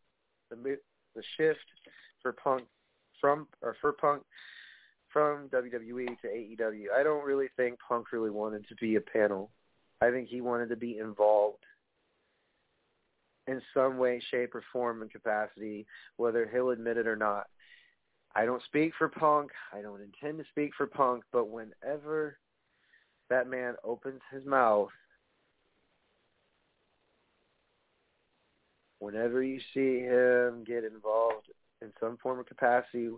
the 0.50 0.78
the 1.14 1.22
shift 1.36 1.64
for 2.22 2.32
Punk 2.32 2.64
from 3.20 3.46
or 3.62 3.76
for 3.80 3.92
Punk 3.92 4.22
from 5.12 5.48
WWE 5.50 6.20
to 6.22 6.26
AEW. 6.26 6.86
I 6.98 7.02
don't 7.02 7.24
really 7.24 7.48
think 7.56 7.78
Punk 7.86 8.12
really 8.12 8.30
wanted 8.30 8.66
to 8.68 8.74
be 8.76 8.96
a 8.96 9.00
panel. 9.00 9.50
I 10.00 10.10
think 10.10 10.28
he 10.28 10.40
wanted 10.40 10.68
to 10.70 10.76
be 10.76 10.98
involved 10.98 11.64
in 13.46 13.60
some 13.74 13.98
way, 13.98 14.22
shape, 14.30 14.54
or 14.54 14.62
form 14.72 15.02
and 15.02 15.10
capacity, 15.10 15.86
whether 16.16 16.48
he'll 16.50 16.70
admit 16.70 16.96
it 16.96 17.06
or 17.06 17.16
not. 17.16 17.46
I 18.34 18.46
don't 18.46 18.62
speak 18.64 18.92
for 18.98 19.08
Punk. 19.08 19.50
I 19.72 19.80
don't 19.80 20.00
intend 20.00 20.38
to 20.38 20.44
speak 20.50 20.72
for 20.76 20.86
Punk, 20.86 21.24
but 21.32 21.48
whenever 21.48 22.38
that 23.30 23.48
man 23.48 23.74
opens 23.84 24.20
his 24.32 24.44
mouth, 24.44 24.90
whenever 28.98 29.42
you 29.42 29.60
see 29.72 30.00
him 30.00 30.64
get 30.64 30.84
involved 30.84 31.48
in 31.82 31.92
some 32.00 32.16
form 32.16 32.40
of 32.40 32.46
capacity, 32.46 33.08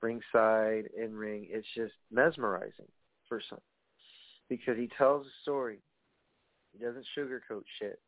ringside, 0.00 0.88
in 0.96 1.14
ring, 1.14 1.46
it's 1.50 1.66
just 1.74 1.92
mesmerizing 2.10 2.88
for 3.28 3.42
some 3.50 3.60
because 4.48 4.76
he 4.76 4.88
tells 4.96 5.26
a 5.26 5.30
story. 5.42 5.78
He 6.72 6.84
doesn't 6.84 7.06
sugarcoat 7.16 7.62
shit. 7.78 8.00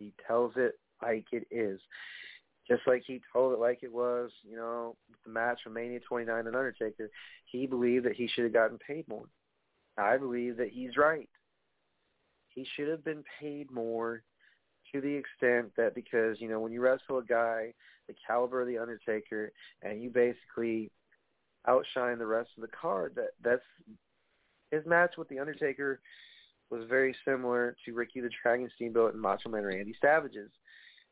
He 0.00 0.12
tells 0.26 0.54
it 0.56 0.72
like 1.00 1.26
it 1.30 1.46
is. 1.52 1.78
Just 2.66 2.82
like 2.86 3.02
he 3.06 3.20
told 3.32 3.52
it 3.52 3.60
like 3.60 3.80
it 3.82 3.92
was, 3.92 4.30
you 4.42 4.56
know, 4.56 4.96
the 5.24 5.32
match 5.32 5.60
from 5.62 5.74
Mania 5.74 6.00
29 6.00 6.46
and 6.46 6.56
Undertaker, 6.56 7.10
he 7.44 7.66
believed 7.66 8.06
that 8.06 8.16
he 8.16 8.28
should 8.28 8.44
have 8.44 8.52
gotten 8.52 8.78
paid 8.78 9.06
more. 9.08 9.26
I 9.98 10.16
believe 10.16 10.56
that 10.56 10.70
he's 10.70 10.96
right. 10.96 11.28
He 12.48 12.66
should 12.74 12.88
have 12.88 13.04
been 13.04 13.24
paid 13.40 13.70
more 13.70 14.22
to 14.92 15.00
the 15.00 15.14
extent 15.14 15.72
that 15.76 15.94
because, 15.94 16.40
you 16.40 16.48
know, 16.48 16.60
when 16.60 16.72
you 16.72 16.80
wrestle 16.80 17.18
a 17.18 17.24
guy 17.24 17.72
the 18.08 18.14
caliber 18.26 18.62
of 18.62 18.66
the 18.66 18.78
Undertaker 18.78 19.52
and 19.82 20.02
you 20.02 20.10
basically 20.10 20.90
outshine 21.68 22.18
the 22.18 22.26
rest 22.26 22.50
of 22.56 22.62
the 22.62 22.76
card, 22.80 23.12
that 23.16 23.30
that's 23.42 23.62
his 24.70 24.84
match 24.86 25.14
with 25.16 25.28
the 25.28 25.38
Undertaker 25.38 26.00
was 26.70 26.84
very 26.88 27.14
similar 27.24 27.76
to 27.84 27.92
Ricky 27.92 28.20
the 28.20 28.30
Dragon 28.42 28.70
Steamboat 28.74 29.12
and 29.12 29.22
Macho 29.22 29.48
Man 29.48 29.64
Randy 29.64 29.94
Savage's 30.00 30.50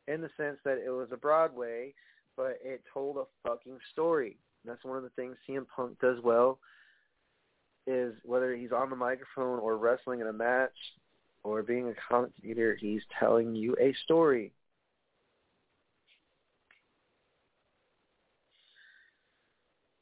in 0.07 0.21
the 0.21 0.31
sense 0.37 0.59
that 0.65 0.79
it 0.79 0.91
was 0.91 1.09
a 1.13 1.17
Broadway, 1.17 1.93
but 2.37 2.59
it 2.65 2.83
told 2.93 3.17
a 3.17 3.25
fucking 3.47 3.79
story. 3.93 4.39
That's 4.65 4.85
one 4.85 4.97
of 4.97 5.03
the 5.03 5.11
things 5.11 5.37
CM 5.49 5.67
Punk 5.75 5.99
does 6.01 6.19
well 6.23 6.59
is 7.87 8.15
whether 8.25 8.55
he's 8.55 8.73
on 8.73 8.91
the 8.91 8.97
microphone 8.97 9.59
or 9.59 9.79
wrestling 9.79 10.21
in 10.21 10.27
a 10.27 10.33
match 10.33 10.71
or 11.43 11.63
being 11.63 11.89
a 11.89 11.95
commentator, 12.09 12.77
he's 12.79 13.03
telling 13.19 13.55
you 13.55 13.75
a 13.81 13.95
story. 14.05 14.53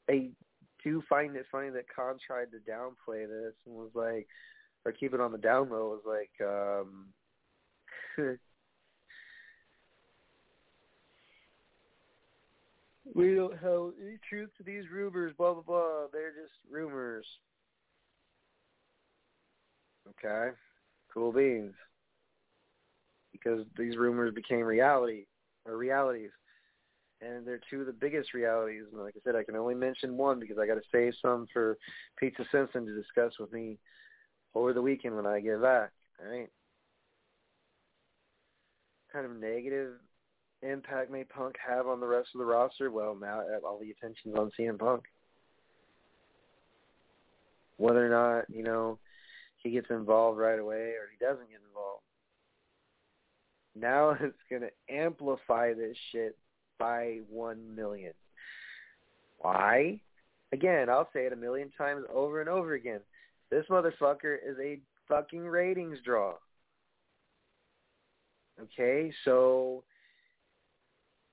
I 0.09 0.29
do 0.83 1.03
find 1.09 1.35
it 1.35 1.45
funny 1.51 1.69
that 1.69 1.93
Khan 1.93 2.17
tried 2.25 2.47
to 2.51 2.57
downplay 2.69 3.27
this 3.27 3.53
and 3.65 3.75
was 3.75 3.91
like, 3.93 4.27
or 4.87 4.93
keep 4.93 5.13
it 5.13 5.19
on 5.19 5.33
the 5.33 5.37
down 5.37 5.69
low 5.69 5.89
was 5.89 6.01
like 6.07 6.31
um 6.47 7.07
we 13.13 13.35
don't 13.35 13.53
have 13.53 13.91
any 14.01 14.17
truth 14.27 14.49
to 14.57 14.63
these 14.63 14.85
rumors, 14.91 15.33
blah 15.37 15.53
blah 15.53 15.61
blah. 15.61 16.07
They're 16.11 16.31
just 16.31 16.53
rumors. 16.71 17.25
Okay. 20.09 20.55
Cool 21.13 21.33
beans. 21.33 21.73
Because 23.33 23.65
these 23.77 23.97
rumors 23.97 24.33
became 24.33 24.61
reality 24.61 25.25
or 25.65 25.77
realities. 25.77 26.31
And 27.21 27.45
they're 27.45 27.59
two 27.69 27.81
of 27.81 27.87
the 27.87 27.93
biggest 27.93 28.33
realities. 28.33 28.83
And 28.91 29.01
like 29.01 29.15
I 29.17 29.19
said, 29.23 29.35
I 29.35 29.43
can 29.43 29.55
only 29.55 29.75
mention 29.75 30.17
one 30.17 30.39
because 30.39 30.57
I 30.57 30.67
got 30.67 30.75
to 30.75 30.81
save 30.91 31.13
some 31.21 31.47
for 31.51 31.77
Pizza 32.17 32.45
Simpson 32.51 32.85
to 32.85 32.95
discuss 32.95 33.33
with 33.39 33.51
me 33.51 33.79
over 34.57 34.73
the 34.73 34.81
weekend 34.81 35.15
when 35.15 35.25
I 35.25 35.39
get 35.39 35.61
back. 35.61 35.91
Right. 36.23 36.49
Kind 39.13 39.25
of 39.25 39.35
negative 39.35 39.93
impact 40.61 41.11
may 41.11 41.23
Punk 41.23 41.55
have 41.65 41.87
on 41.87 41.99
the 41.99 42.07
rest 42.07 42.29
of 42.33 42.39
the 42.39 42.45
roster? 42.45 42.91
Well, 42.91 43.15
now 43.15 43.41
all 43.63 43.79
the 43.79 43.91
attention's 43.91 44.35
on 44.35 44.51
CM 44.59 44.79
Punk. 44.79 45.03
Whether 47.77 48.05
or 48.05 48.09
not, 48.09 48.49
you 48.49 48.63
know, 48.63 48.97
he 49.57 49.71
gets 49.71 49.89
involved 49.89 50.39
right 50.39 50.59
away 50.59 50.93
or 50.95 51.09
he 51.11 51.23
doesn't 51.23 51.49
get 51.49 51.59
involved. 51.67 52.03
Now 53.75 54.09
it's 54.25 54.37
going 54.49 54.63
to 54.63 54.93
amplify 54.93 55.73
this 55.73 55.95
shit 56.11 56.37
by 56.79 57.19
one 57.29 57.75
million. 57.75 58.13
Why? 59.39 60.01
Again, 60.51 60.89
I'll 60.89 61.09
say 61.13 61.25
it 61.25 61.33
a 61.33 61.37
million 61.37 61.71
times 61.77 62.05
over 62.13 62.39
and 62.39 62.49
over 62.49 62.73
again. 62.73 63.01
This 63.49 63.65
motherfucker 63.69 64.35
is 64.45 64.57
a 64.61 64.79
fucking 65.07 65.45
ratings 65.45 65.99
draw. 66.03 66.33
Okay, 68.61 69.13
so 69.23 69.83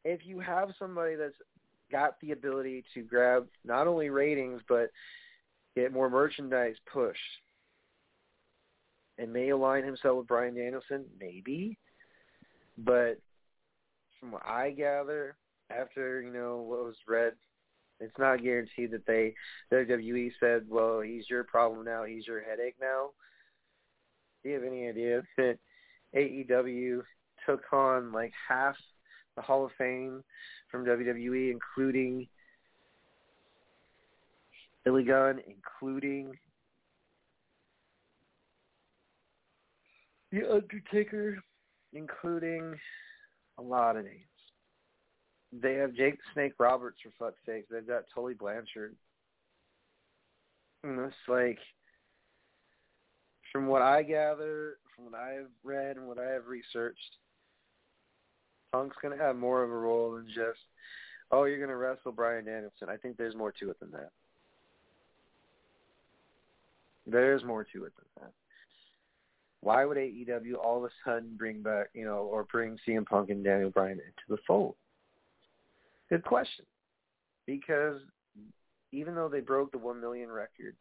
if 0.04 0.20
you 0.24 0.40
have 0.40 0.70
somebody 0.78 1.16
that's 1.16 1.34
got 1.90 2.20
the 2.20 2.32
ability 2.32 2.84
to 2.94 3.02
grab 3.02 3.46
not 3.64 3.86
only 3.86 4.10
ratings 4.10 4.60
but 4.68 4.90
get 5.74 5.92
more 5.92 6.10
merchandise 6.10 6.76
pushed 6.92 7.18
and 9.18 9.32
may 9.32 9.50
align 9.50 9.84
himself 9.84 10.18
with 10.18 10.26
Bryan 10.26 10.54
Danielson, 10.54 11.04
maybe. 11.20 11.78
But 12.76 13.20
from 14.18 14.32
what 14.32 14.44
I 14.44 14.70
gather, 14.70 15.36
after 15.70 16.20
you 16.20 16.32
know 16.32 16.58
what 16.58 16.84
was 16.84 16.96
read, 17.06 17.34
it's 18.00 18.18
not 18.18 18.42
guaranteed 18.42 18.90
that 18.90 19.06
they 19.06 19.34
WWE 19.72 20.32
said, 20.40 20.66
"Well, 20.68 21.00
he's 21.00 21.28
your 21.30 21.44
problem 21.44 21.84
now. 21.84 22.04
He's 22.04 22.26
your 22.26 22.42
headache 22.42 22.76
now." 22.80 23.10
Do 24.42 24.50
you 24.50 24.54
have 24.56 24.64
any 24.64 24.88
idea 24.88 25.22
that 25.36 25.58
AEW 26.14 27.02
took 27.46 27.72
on 27.72 28.12
like 28.12 28.32
half 28.48 28.76
the 29.36 29.42
Hall 29.42 29.64
of 29.64 29.72
Fame 29.78 30.22
from 30.70 30.84
WWE, 30.84 31.50
including 31.50 32.28
Billy 34.84 35.04
Gunn, 35.04 35.40
including 35.46 36.36
The 40.30 40.52
Undertaker, 40.52 41.38
including 41.92 42.74
a 43.58 43.62
lot 43.62 43.96
of 43.96 44.04
names. 44.04 44.33
They 45.62 45.74
have 45.74 45.94
Jake 45.94 46.18
Snake 46.32 46.54
Roberts 46.58 46.98
for 47.02 47.10
fuck's 47.18 47.40
sake. 47.46 47.66
They've 47.70 47.86
got 47.86 48.04
Tully 48.12 48.34
Blanchard. 48.34 48.94
And 50.82 50.98
it's 51.00 51.14
like, 51.28 51.58
from 53.52 53.66
what 53.66 53.82
I 53.82 54.02
gather, 54.02 54.78
from 54.94 55.06
what 55.06 55.14
I've 55.14 55.48
read 55.62 55.96
and 55.96 56.06
what 56.06 56.18
I 56.18 56.30
have 56.30 56.46
researched, 56.46 56.98
Punk's 58.72 58.96
going 59.00 59.16
to 59.16 59.24
have 59.24 59.36
more 59.36 59.62
of 59.62 59.70
a 59.70 59.74
role 59.74 60.12
than 60.12 60.26
just, 60.26 60.58
oh, 61.30 61.44
you're 61.44 61.58
going 61.58 61.70
to 61.70 61.76
wrestle 61.76 62.12
Bryan 62.12 62.44
Danielson. 62.44 62.88
I 62.88 62.96
think 62.96 63.16
there's 63.16 63.36
more 63.36 63.52
to 63.60 63.70
it 63.70 63.78
than 63.78 63.92
that. 63.92 64.10
There's 67.06 67.44
more 67.44 67.64
to 67.64 67.84
it 67.84 67.92
than 67.96 68.22
that. 68.22 68.32
Why 69.60 69.84
would 69.84 69.96
AEW 69.96 70.56
all 70.62 70.78
of 70.78 70.84
a 70.84 70.90
sudden 71.04 71.36
bring 71.38 71.62
back, 71.62 71.90
you 71.94 72.04
know, 72.04 72.18
or 72.18 72.44
bring 72.44 72.78
CM 72.86 73.06
Punk 73.06 73.30
and 73.30 73.44
Daniel 73.44 73.70
Bryan 73.70 73.92
into 73.92 74.24
the 74.28 74.38
fold? 74.46 74.74
Good 76.14 76.22
question. 76.22 76.64
Because 77.44 77.98
even 78.92 79.16
though 79.16 79.28
they 79.28 79.40
broke 79.40 79.72
the 79.72 79.78
one 79.78 80.00
million 80.00 80.30
record 80.30 80.76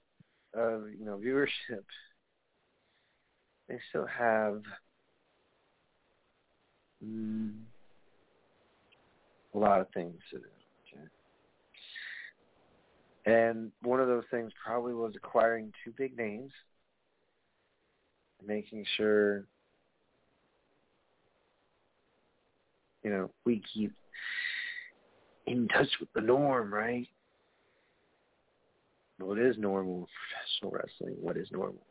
of, 0.54 0.84
you 0.96 1.04
know, 1.04 1.18
viewership, 1.18 1.82
they 3.68 3.80
still 3.90 4.06
have 4.06 4.62
mm, 7.04 7.52
a 9.56 9.58
lot 9.58 9.82
of 9.82 9.88
things 9.92 10.14
to 10.30 10.38
do. 10.38 10.44
And 13.26 13.72
one 13.82 14.00
of 14.00 14.08
those 14.08 14.26
things 14.30 14.52
probably 14.64 14.94
was 14.94 15.14
acquiring 15.16 15.74
two 15.84 15.94
big 15.98 16.16
names, 16.16 16.52
making 18.46 18.86
sure, 18.98 19.46
you 23.02 23.10
know, 23.10 23.32
we 23.46 23.64
keep 23.74 23.94
in 25.46 25.68
touch 25.68 25.90
with 26.00 26.10
the 26.14 26.22
norm, 26.22 26.74
right? 26.74 27.08
What 29.20 29.40
is 29.40 29.58
normal 29.58 30.08
professional 30.62 30.72
wrestling? 30.72 31.16
What 31.22 31.38
is 31.38 31.48
normal? 31.52 31.86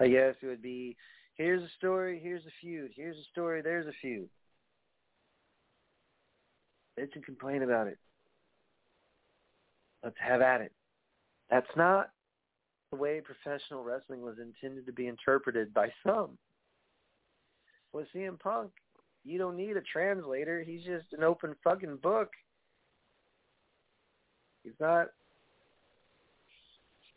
I 0.00 0.08
guess 0.08 0.34
it 0.42 0.46
would 0.46 0.62
be 0.62 0.96
here's 1.36 1.62
a 1.62 1.68
story, 1.78 2.20
here's 2.22 2.44
a 2.44 2.50
feud, 2.60 2.90
here's 2.94 3.16
a 3.16 3.24
story, 3.32 3.62
there's 3.62 3.86
a 3.86 3.92
feud. 4.00 4.28
Bitch 6.98 7.14
and 7.14 7.24
complain 7.24 7.62
about 7.62 7.86
it. 7.86 7.98
Let's 10.02 10.16
have 10.18 10.40
at 10.40 10.60
it. 10.60 10.72
That's 11.50 11.66
not 11.76 12.10
the 12.90 12.96
way 12.96 13.20
professional 13.20 13.84
wrestling 13.84 14.22
was 14.22 14.36
intended 14.38 14.86
to 14.86 14.92
be 14.92 15.06
interpreted 15.06 15.72
by 15.74 15.88
some. 16.06 16.38
With 17.92 18.06
CM 18.14 18.38
Punk, 18.38 18.70
you 19.26 19.38
don't 19.38 19.56
need 19.56 19.76
a 19.76 19.82
translator. 19.82 20.62
He's 20.64 20.84
just 20.84 21.06
an 21.12 21.24
open 21.24 21.56
fucking 21.64 21.96
book. 21.96 22.30
He's 24.62 24.72
not 24.80 25.08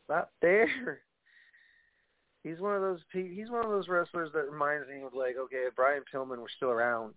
not 0.10 0.30
there. 0.42 1.02
He's 2.44 2.60
one 2.60 2.74
of 2.74 2.82
those 2.82 3.00
he's 3.12 3.50
one 3.50 3.66
of 3.66 3.70
those 3.70 3.90
wrestlers 3.90 4.32
that 4.34 4.50
reminds 4.50 4.88
me 4.88 5.02
of 5.06 5.14
like, 5.14 5.36
okay, 5.38 5.66
if 5.68 5.76
Brian 5.76 6.04
Pillman 6.12 6.38
were 6.40 6.48
still 6.56 6.70
around. 6.70 7.14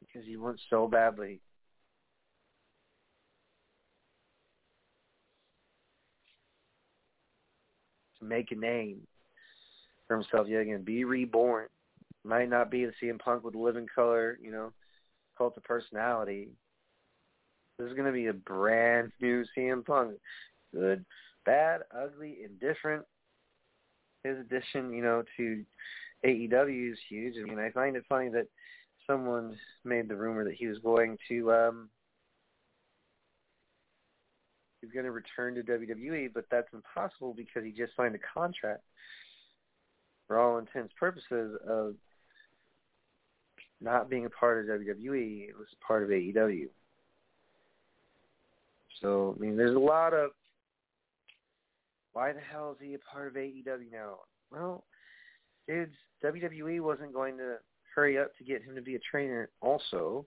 Because 0.00 0.26
he 0.26 0.38
wants 0.38 0.62
so 0.70 0.88
badly. 0.88 1.42
To 8.20 8.24
make 8.24 8.50
a 8.52 8.56
name 8.56 9.00
for 10.08 10.16
himself 10.16 10.48
yet 10.48 10.62
again. 10.62 10.82
Be 10.82 11.04
reborn. 11.04 11.66
Might 12.24 12.48
not 12.48 12.70
be 12.70 12.86
the 12.86 12.92
CM 13.02 13.18
Punk 13.18 13.44
with 13.44 13.54
Living 13.54 13.86
Colour, 13.94 14.38
you 14.42 14.50
know, 14.50 14.72
cult 15.36 15.56
of 15.56 15.64
personality. 15.64 16.48
This 17.78 17.88
is 17.88 17.94
going 17.94 18.06
to 18.06 18.12
be 18.12 18.26
a 18.26 18.32
brand 18.32 19.12
new 19.20 19.44
CM 19.56 19.84
Punk. 19.84 20.14
Good, 20.74 21.04
bad, 21.44 21.82
ugly, 21.94 22.38
indifferent. 22.44 23.04
His 24.22 24.38
addition, 24.38 24.92
you 24.92 25.02
know, 25.02 25.22
to 25.36 25.64
AEW 26.24 26.92
is 26.92 26.98
huge. 27.08 27.34
I 27.38 27.44
mean, 27.44 27.58
I 27.58 27.70
find 27.70 27.96
it 27.96 28.04
funny 28.08 28.30
that 28.30 28.46
someone 29.06 29.56
made 29.84 30.08
the 30.08 30.16
rumor 30.16 30.44
that 30.44 30.54
he 30.54 30.66
was 30.66 30.78
going 30.78 31.18
to 31.28 31.52
um 31.52 31.90
he's 34.80 34.92
going 34.92 35.04
to 35.04 35.10
return 35.10 35.54
to 35.54 35.62
WWE, 35.62 36.32
but 36.32 36.44
that's 36.50 36.68
impossible 36.72 37.34
because 37.34 37.64
he 37.64 37.70
just 37.70 37.94
signed 37.96 38.14
a 38.14 38.38
contract 38.38 38.82
for 40.26 40.38
all 40.38 40.58
intents 40.58 40.92
purposes 40.98 41.58
of 41.68 41.94
not 43.80 44.08
being 44.08 44.26
a 44.26 44.30
part 44.30 44.58
of 44.58 44.80
WWE. 44.80 45.48
It 45.48 45.56
was 45.56 45.66
part 45.86 46.02
of 46.02 46.08
AEW. 46.10 46.68
So, 49.00 49.34
I 49.36 49.40
mean, 49.40 49.56
there's 49.56 49.76
a 49.76 49.78
lot 49.78 50.14
of 50.14 50.30
why 52.12 52.32
the 52.32 52.40
hell 52.40 52.72
is 52.72 52.78
he 52.80 52.94
a 52.94 52.98
part 52.98 53.26
of 53.26 53.34
AEW 53.34 53.90
now? 53.92 54.20
Well, 54.50 54.84
dudes, 55.68 55.94
WWE 56.24 56.80
wasn't 56.80 57.12
going 57.12 57.36
to 57.38 57.56
hurry 57.94 58.18
up 58.18 58.36
to 58.38 58.44
get 58.44 58.62
him 58.62 58.74
to 58.76 58.82
be 58.82 58.94
a 58.94 59.00
trainer 59.10 59.50
also. 59.60 60.24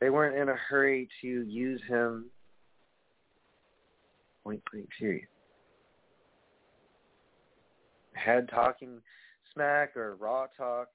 They 0.00 0.10
weren't 0.10 0.36
in 0.36 0.50
a 0.50 0.54
hurry 0.54 1.08
to 1.22 1.26
use 1.26 1.80
him 1.88 2.26
point 4.44 4.62
blank 4.70 4.88
period. 4.98 5.26
Had 8.12 8.48
talking 8.48 9.00
smack 9.52 9.96
or 9.96 10.16
raw 10.16 10.46
talk. 10.56 10.88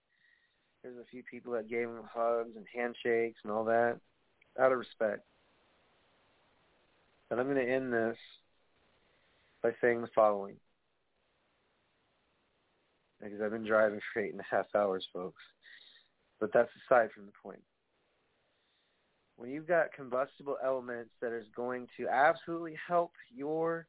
There's 0.84 0.98
a 0.98 1.06
few 1.12 1.22
people 1.24 1.54
that 1.54 1.70
gave 1.70 1.88
him 1.88 2.02
hugs 2.12 2.56
and 2.56 2.66
handshakes 2.74 3.40
and 3.44 3.52
all 3.52 3.66
that 3.66 4.00
out 4.60 4.72
of 4.72 4.80
respect. 4.80 5.22
But 7.30 7.40
I'm 7.40 7.46
going 7.46 7.66
to 7.66 7.72
end 7.72 7.94
this 7.94 8.18
by 9.62 9.72
saying 9.80 10.02
the 10.02 10.10
following. 10.14 10.56
Because 13.22 13.42
I've 13.42 13.52
been 13.52 13.66
driving 13.66 14.00
for 14.12 14.22
eight 14.22 14.32
and 14.32 14.42
a 14.42 14.46
half 14.50 14.66
hours, 14.76 15.08
folks. 15.14 15.44
But 16.40 16.52
that's 16.52 16.72
aside 16.90 17.12
from 17.14 17.28
the 17.28 17.32
point. 17.44 17.62
When 19.38 19.52
you've 19.52 19.68
got 19.68 19.94
combustible 19.94 20.58
elements 20.64 21.12
that 21.22 21.32
is 21.32 21.46
going 21.56 21.88
to 21.98 22.08
absolutely 22.08 22.78
help 22.88 23.12
your 23.34 23.86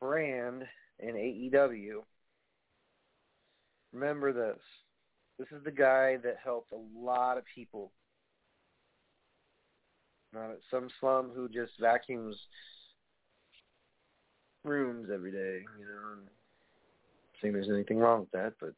brand 0.00 0.64
in 0.98 1.14
AEW, 1.14 2.02
remember 3.92 4.32
this. 4.32 4.60
This 5.38 5.48
is 5.50 5.64
the 5.64 5.70
guy 5.70 6.16
that 6.18 6.36
helped 6.42 6.72
a 6.72 6.98
lot 6.98 7.38
of 7.38 7.44
people. 7.54 7.92
Not 10.32 10.50
some 10.70 10.88
slum 11.00 11.30
who 11.34 11.48
just 11.48 11.72
vacuums 11.80 12.36
rooms 14.64 15.08
every 15.12 15.30
day, 15.30 15.64
you 15.78 15.84
know. 15.84 16.12
And 16.12 16.22
I 16.26 17.40
think 17.40 17.54
there's 17.54 17.68
anything 17.68 17.98
wrong 17.98 18.20
with 18.20 18.30
that, 18.32 18.54
but 18.60 18.74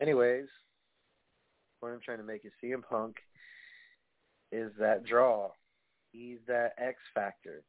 anyways, 0.00 0.46
what 1.80 1.90
I'm 1.90 2.00
trying 2.00 2.18
to 2.18 2.24
make 2.24 2.44
is 2.44 2.52
CM 2.62 2.82
Punk 2.88 3.16
is 4.52 4.72
that 4.78 5.04
draw. 5.04 5.50
He's 6.12 6.38
that 6.48 6.72
X 6.78 6.98
factor. 7.14 7.62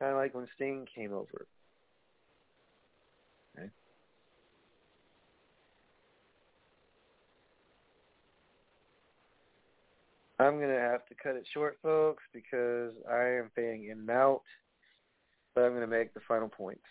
Kind 0.00 0.12
of 0.12 0.18
like 0.18 0.34
when 0.34 0.48
Sting 0.54 0.86
came 0.94 1.12
over. 1.12 1.46
I'm 10.38 10.58
going 10.58 10.68
to 10.68 10.80
have 10.80 11.06
to 11.06 11.14
cut 11.14 11.36
it 11.36 11.46
short, 11.52 11.78
folks, 11.82 12.22
because 12.32 12.92
I 13.10 13.38
am 13.38 13.50
fading 13.54 13.84
in 13.84 14.00
and 14.00 14.10
out. 14.10 14.42
But 15.54 15.64
I'm 15.64 15.70
going 15.70 15.80
to 15.80 15.86
make 15.86 16.12
the 16.12 16.20
final 16.28 16.48
points. 16.48 16.84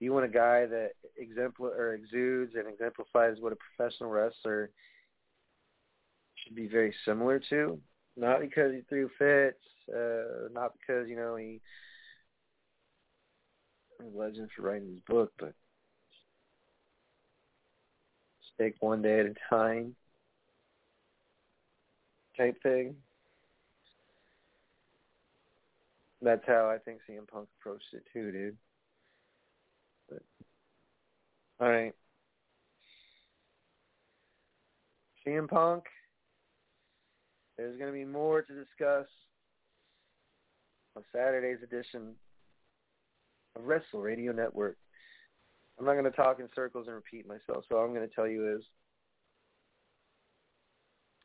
You 0.00 0.12
want 0.12 0.26
a 0.26 0.28
guy 0.28 0.66
that 0.66 0.92
exempl- 1.20 1.60
or 1.60 1.94
exudes 1.94 2.54
and 2.54 2.68
exemplifies 2.68 3.36
what 3.40 3.52
a 3.52 3.56
professional 3.56 4.10
wrestler 4.10 4.70
should 6.36 6.54
be 6.54 6.66
very 6.66 6.94
similar 7.04 7.40
to. 7.50 7.80
Not 8.16 8.40
because 8.40 8.72
he 8.72 8.80
threw 8.88 9.08
fits, 9.18 9.62
uh, 9.94 10.48
not 10.52 10.72
because, 10.78 11.08
you 11.08 11.16
know, 11.16 11.36
he 11.36 11.60
legend 14.14 14.48
for 14.56 14.62
writing 14.62 14.88
his 14.88 15.00
book, 15.00 15.32
but 15.38 15.52
take 18.58 18.76
one 18.80 19.00
day 19.00 19.20
at 19.20 19.26
a 19.26 19.34
time 19.48 19.94
type 22.36 22.62
thing. 22.62 22.94
That's 26.22 26.42
how 26.46 26.68
I 26.68 26.78
think 26.78 27.00
CM 27.08 27.26
Punk 27.26 27.48
approached 27.60 27.92
it 27.92 28.04
too, 28.12 28.30
dude. 28.30 28.56
But 30.08 30.22
all 31.60 31.68
right. 31.70 31.94
CM 35.26 35.48
Punk, 35.48 35.84
there's 37.56 37.78
going 37.78 37.90
to 37.90 37.98
be 37.98 38.04
more 38.04 38.42
to 38.42 38.52
discuss 38.52 39.06
on 40.96 41.04
Saturday's 41.12 41.62
edition 41.62 42.14
of 43.56 43.64
Wrestle 43.64 44.00
Radio 44.00 44.32
Network. 44.32 44.76
I'm 45.78 45.86
not 45.86 45.92
going 45.92 46.04
to 46.04 46.10
talk 46.10 46.40
in 46.40 46.48
circles 46.54 46.86
and 46.86 46.96
repeat 46.96 47.26
myself, 47.26 47.64
so 47.68 47.76
all 47.76 47.84
I'm 47.84 47.94
going 47.94 48.06
to 48.06 48.14
tell 48.14 48.28
you 48.28 48.54
is 48.56 48.62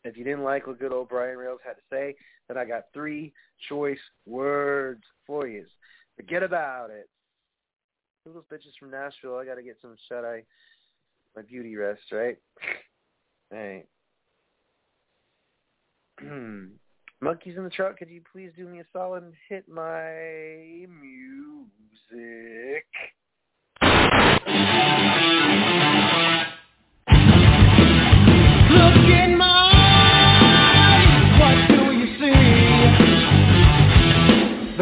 if 0.05 0.15
you 0.15 0.23
didn't 0.23 0.43
like 0.43 0.67
what 0.67 0.79
good 0.79 0.93
old 0.93 1.09
Brian 1.09 1.37
Rails 1.37 1.59
had 1.65 1.73
to 1.73 1.81
say, 1.91 2.15
then 2.47 2.57
I 2.57 2.65
got 2.65 2.85
three 2.93 3.33
choice 3.67 3.99
words 4.25 5.03
for 5.25 5.47
you. 5.47 5.65
Forget 6.15 6.43
about 6.43 6.91
it. 6.91 7.09
Who 8.23 8.33
those 8.33 8.43
bitches 8.51 8.77
from 8.79 8.91
Nashville? 8.91 9.37
I 9.37 9.45
got 9.45 9.55
to 9.55 9.63
get 9.63 9.77
some 9.81 9.95
shut 10.07 10.23
eye, 10.23 10.43
my 11.35 11.41
beauty 11.41 11.75
rest, 11.75 12.11
right? 12.11 12.37
Hey. 13.51 13.85
Hmm. 16.17 16.67
Monkeys 17.21 17.57
in 17.57 17.65
the 17.65 17.69
truck, 17.69 17.97
could 17.97 18.09
you 18.09 18.21
please 18.31 18.51
do 18.55 18.65
me 18.67 18.79
a 18.79 18.85
solid 18.93 19.23
and 19.23 19.33
hit 19.49 19.67
my 19.67 20.85
music? 20.87 22.85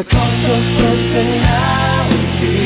The 0.04 0.10
Cult 0.10 0.44
of 0.50 0.64
Personality. 0.76 2.63